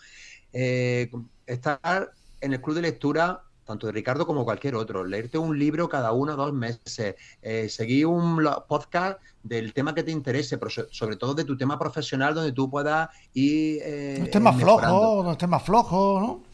[0.52, 1.10] Eh,
[1.48, 2.12] estar
[2.42, 6.12] en el club de lectura, tanto de Ricardo como cualquier otro, leerte un libro cada
[6.12, 11.16] uno o dos meses, eh, seguir un podcast del tema que te interese, pero sobre
[11.16, 13.82] todo de tu tema profesional donde tú puedas ir...
[13.84, 16.53] Eh, no estés más flojo, no estés más flojo, ¿no?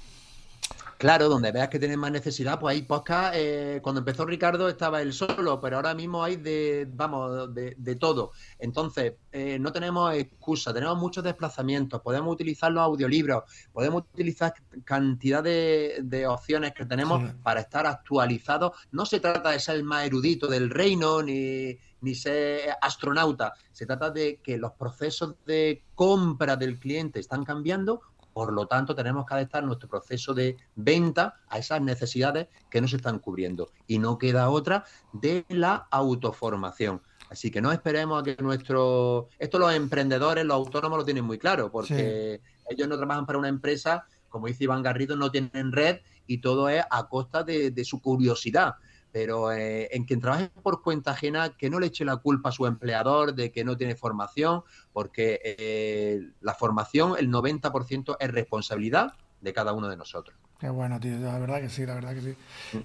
[1.00, 3.34] Claro, donde veas que tienes más necesidad, pues hay podcast.
[3.38, 8.34] Eh, cuando empezó Ricardo estaba él solo, pero ahora mismo hay de, vamos, de, todo.
[8.60, 15.42] Entonces, eh, no tenemos excusa, tenemos muchos desplazamientos, podemos utilizar los audiolibros, podemos utilizar cantidad
[15.42, 18.74] de, opciones que tenemos para estar actualizados.
[18.92, 23.86] No se trata de ser el más erudito del reino ni, ni ser astronauta, se
[23.86, 28.02] trata de que los procesos de compra del cliente están cambiando
[28.34, 32.88] por lo tanto, tenemos que adaptar nuestro proceso de venta a esas necesidades que no
[32.88, 33.72] se están cubriendo.
[33.88, 37.02] Y no queda otra de la autoformación.
[37.30, 39.30] Así que no esperemos a que nuestro...
[39.38, 43.50] Esto los emprendedores, los autónomos lo tienen muy claro, porque ellos no trabajan para una
[43.50, 48.02] empresa, como dice Iván Garrido, no tienen red y todo es a costa de, su
[48.02, 48.76] curiosidad.
[49.12, 52.52] Pero eh, en quien trabaje por cuenta ajena, que no le eche la culpa a
[52.52, 59.14] su empleador de que no tiene formación, porque eh, la formación, el 90% es responsabilidad
[59.42, 60.38] de cada uno de nosotros.
[60.60, 61.18] Qué bueno, tío.
[61.20, 62.36] La verdad que sí, la verdad que sí.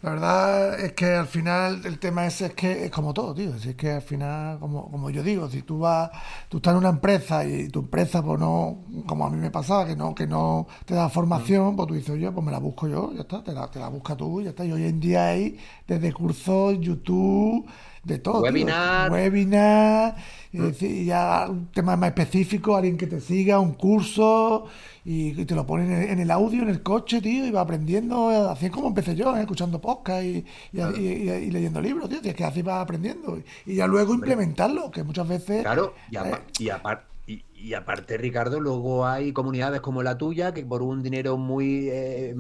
[0.01, 3.59] La verdad es que al final el tema ese es que es como todo, tío.
[3.59, 6.09] Si es que al final, como, como yo digo, si tú vas,
[6.49, 9.85] tú estás en una empresa y tu empresa, pues no, como a mí me pasaba,
[9.87, 12.87] que no, que no te da formación, pues tú dices, oye, pues me la busco
[12.87, 14.65] yo, ya está, te la, te la busca tú, ya está.
[14.65, 15.59] Y hoy en día hay
[15.89, 17.67] desde cursos, YouTube,
[18.05, 18.35] de todo.
[18.35, 18.43] tío.
[18.43, 19.11] Webinar.
[19.11, 20.17] Webinar,
[20.53, 24.67] y decir, y ya un tema más específico, alguien que te siga, un curso,
[25.05, 27.61] y, y te lo ponen en, en el audio, en el coche, tío, y va
[27.63, 32.35] aprendiendo, así es como empecé yo, eh, escuchando podcast y, y, leyendo libros, tío, es
[32.35, 33.39] que así vas aprendiendo.
[33.67, 35.63] Y ya luego implementarlo, que muchas veces...
[35.63, 40.19] Claro, y, apa- eh, y apar- y- y aparte, Ricardo, luego hay comunidades como la
[40.19, 42.35] tuya que por un dinero muy, eh, eh,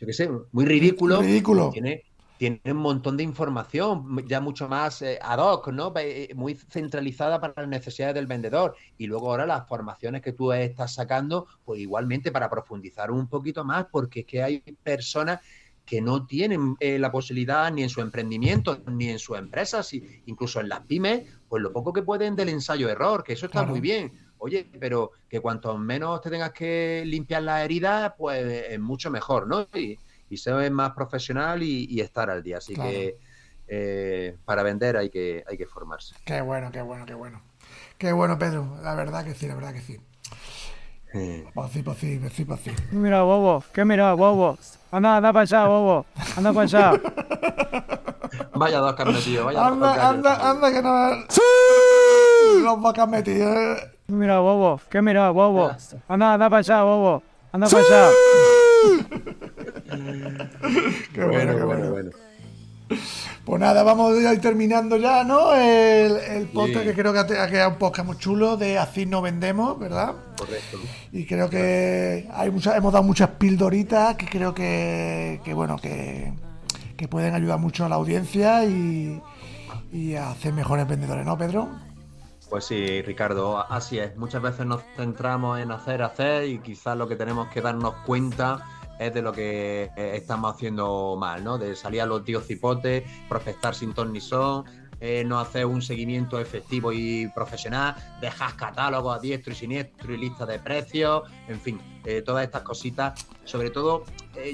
[0.00, 1.68] yo qué sé, muy ridículo, Ridículo.
[1.70, 2.02] tiene,
[2.50, 5.92] tiene un montón de información, ya mucho más eh, ad hoc, ¿no?
[5.96, 8.74] Eh, Muy centralizada para las necesidades del vendedor.
[8.98, 13.64] Y luego ahora las formaciones que tú estás sacando, pues igualmente para profundizar un poquito
[13.64, 15.40] más, porque es que hay personas
[15.84, 20.22] que no tienen eh, la posibilidad ni en su emprendimiento, ni en sus empresas, y
[20.26, 23.72] incluso en las pymes, pues lo poco que pueden del ensayo-error, que eso está Claro.
[23.72, 24.12] muy bien.
[24.38, 29.46] Oye, pero que cuanto menos te tengas que limpiar las heridas, pues es mucho mejor,
[29.46, 29.68] ¿no?
[29.78, 29.98] Y,
[30.32, 32.58] y ser más profesional y, y estar al día.
[32.58, 32.90] Así Claro.
[32.90, 33.18] que
[33.68, 36.14] eh, para vender hay que, hay que formarse.
[36.24, 37.42] Qué bueno, qué bueno, qué bueno.
[37.98, 39.98] Qué bueno, Pedro, la verdad que sí, la verdad que sí.
[41.14, 42.70] Eh, Pues sí, pues sí, pues sí, pues sí.
[42.90, 44.58] Mira, bobo, ¿qué mira, bobo?
[44.90, 46.06] Anda, anda para allá, bobo.
[46.36, 46.92] Anda para allá.
[48.54, 50.26] Vaya dos camellos, vaya dos Anda, camellos.
[50.26, 51.26] anda, anda, que no...
[51.28, 52.62] ¡Sí!
[52.62, 53.56] Los vacas metidos.
[53.56, 53.90] eh.
[54.08, 55.70] Mira, bobo, ¿qué mira, bobo?
[56.08, 57.22] Anda, anda para allá, bobo.
[57.52, 58.10] Anda para allá.
[61.12, 62.10] Qué bueno, qué bueno.
[63.44, 65.54] Pues nada, vamos a ir terminando ya, ¿no?
[65.54, 69.22] El, el podcast que creo que ha quedado un podcast muy chulo de Así no
[69.22, 70.14] vendemos, ¿verdad?
[70.38, 70.78] Correcto.
[71.10, 76.32] Y creo que hay muchas, hemos dado muchas pildoritas que creo que, que bueno, que,
[76.96, 79.20] que pueden ayudar mucho a la audiencia y,
[79.92, 81.68] y a hacer mejores vendedores, ¿no, Pedro?
[82.48, 84.16] Pues sí, Ricardo, así es.
[84.16, 88.64] Muchas veces nos centramos en hacer, hacer y quizás lo que tenemos que darnos cuenta
[89.06, 91.58] es de lo que eh, estamos haciendo mal, ¿no?
[91.58, 94.64] De salir a los tíos cipotes, prospectar sin ton ni son,
[95.00, 100.16] eh, no hacer un seguimiento efectivo y profesional, dejar catálogos a diestro y siniestro y
[100.16, 103.26] lista de precios, en fin, eh, todas estas cositas.
[103.44, 104.04] Sobre todo,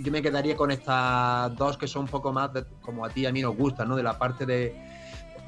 [0.02, 3.20] yo me quedaría con estas dos que son un poco más de- como a ti
[3.22, 3.96] y a mí nos gustan, ¿no?
[3.96, 4.74] De la parte de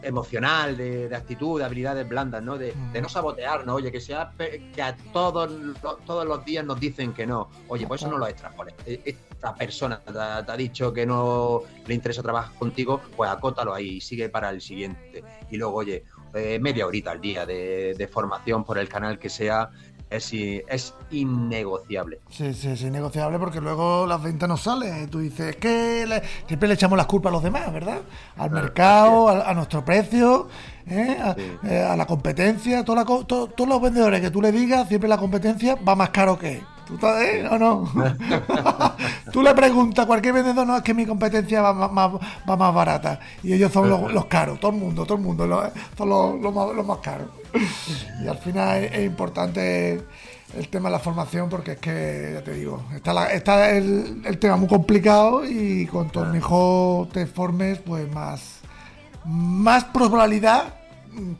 [0.02, 2.56] emocional, de, de actitud, de habilidades blandas, ¿no?
[2.58, 3.74] De, de no sabotear, ¿no?
[3.74, 7.48] Oye, que sea que a todos, lo- todos los días nos dicen que no.
[7.68, 8.74] Oye, pues eso no lo extrapoles.
[8.86, 13.30] E- Esta persona te, ha- te ha dicho que no le interesa trabajar contigo, pues
[13.30, 15.22] acótalo ahí y sigue para el siguiente.
[15.50, 19.28] Y luego, oye, eh, media horita al día de, de formación por el canal que
[19.28, 19.70] sea,
[20.10, 22.20] es, es innegociable.
[22.30, 25.08] Sí, sí, sí, negociable porque luego las ventas no salen.
[25.08, 28.00] Tú dices que le- siempre le echamos las culpas a los demás, ¿verdad?
[28.36, 30.48] Al mercado, a, a nuestro precio,
[30.86, 31.16] ¿eh?
[31.22, 31.52] a, Sí.
[31.64, 32.84] eh, a la competencia.
[32.84, 36.10] Toda la to- todos los vendedores que tú le digas, siempre la competencia va más
[36.10, 36.62] caro que él.
[36.90, 37.46] ¿Tú estás, eh?
[37.50, 37.90] ¿O no?
[39.32, 42.56] tú le preguntas a cualquier vendedor, no, es que mi competencia va más, más- va
[42.56, 43.20] más barata.
[43.42, 45.64] Y ellos son los, los caros, todo el mundo, todo el mundo, los-
[45.96, 47.28] son los, los más, los más caros.
[48.22, 50.02] Y al final es, es importante
[50.56, 54.22] el tema de la formación porque es que, ya te digo, está, la- está el,
[54.24, 58.58] el tema muy complicado y cuanto mejor te formes, pues más,
[59.24, 60.74] más probabilidad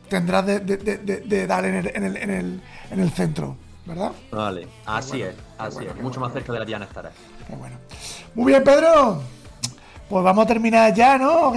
[0.07, 3.09] tendrás de, de- de- de- de dar en el, en, el, en, el, en el
[3.11, 3.55] centro,
[3.85, 4.11] ¿verdad?
[4.31, 5.95] Vale, así bueno, es, así bueno, es.
[5.97, 7.11] Mucho bueno, más cerca de la Diana estará.
[7.47, 7.77] Qué bueno.
[8.35, 9.21] Muy bien, Pedro.
[10.09, 11.53] Pues vamos a terminar ya, ¿no?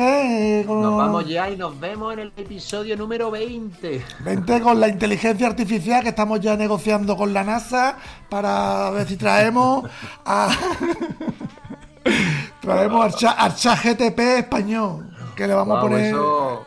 [0.65, 4.05] Con- Nos vamos ya y nos vemos en el episodio número 20.
[4.21, 7.97] Vente con la inteligencia artificial que estamos ya negociando con la NASA
[8.29, 9.91] para ver si traemos
[10.25, 10.51] a
[12.61, 16.65] traemos al, chat GTP español que le vamos a poner eso,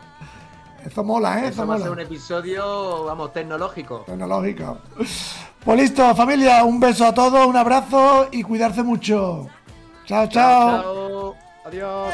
[0.88, 1.48] eso mola, ¿eh?
[1.50, 2.02] eso Eso va a ser un mola.
[2.04, 4.04] episodio, vamos, tecnológico.
[4.06, 4.78] Tecnológico.
[5.64, 9.48] Pues listo, familia, un beso a todos, un abrazo y cuidarse mucho.
[10.06, 10.28] chao.
[10.28, 10.82] chao.
[10.82, 11.36] Chao.
[11.66, 12.14] Adiós.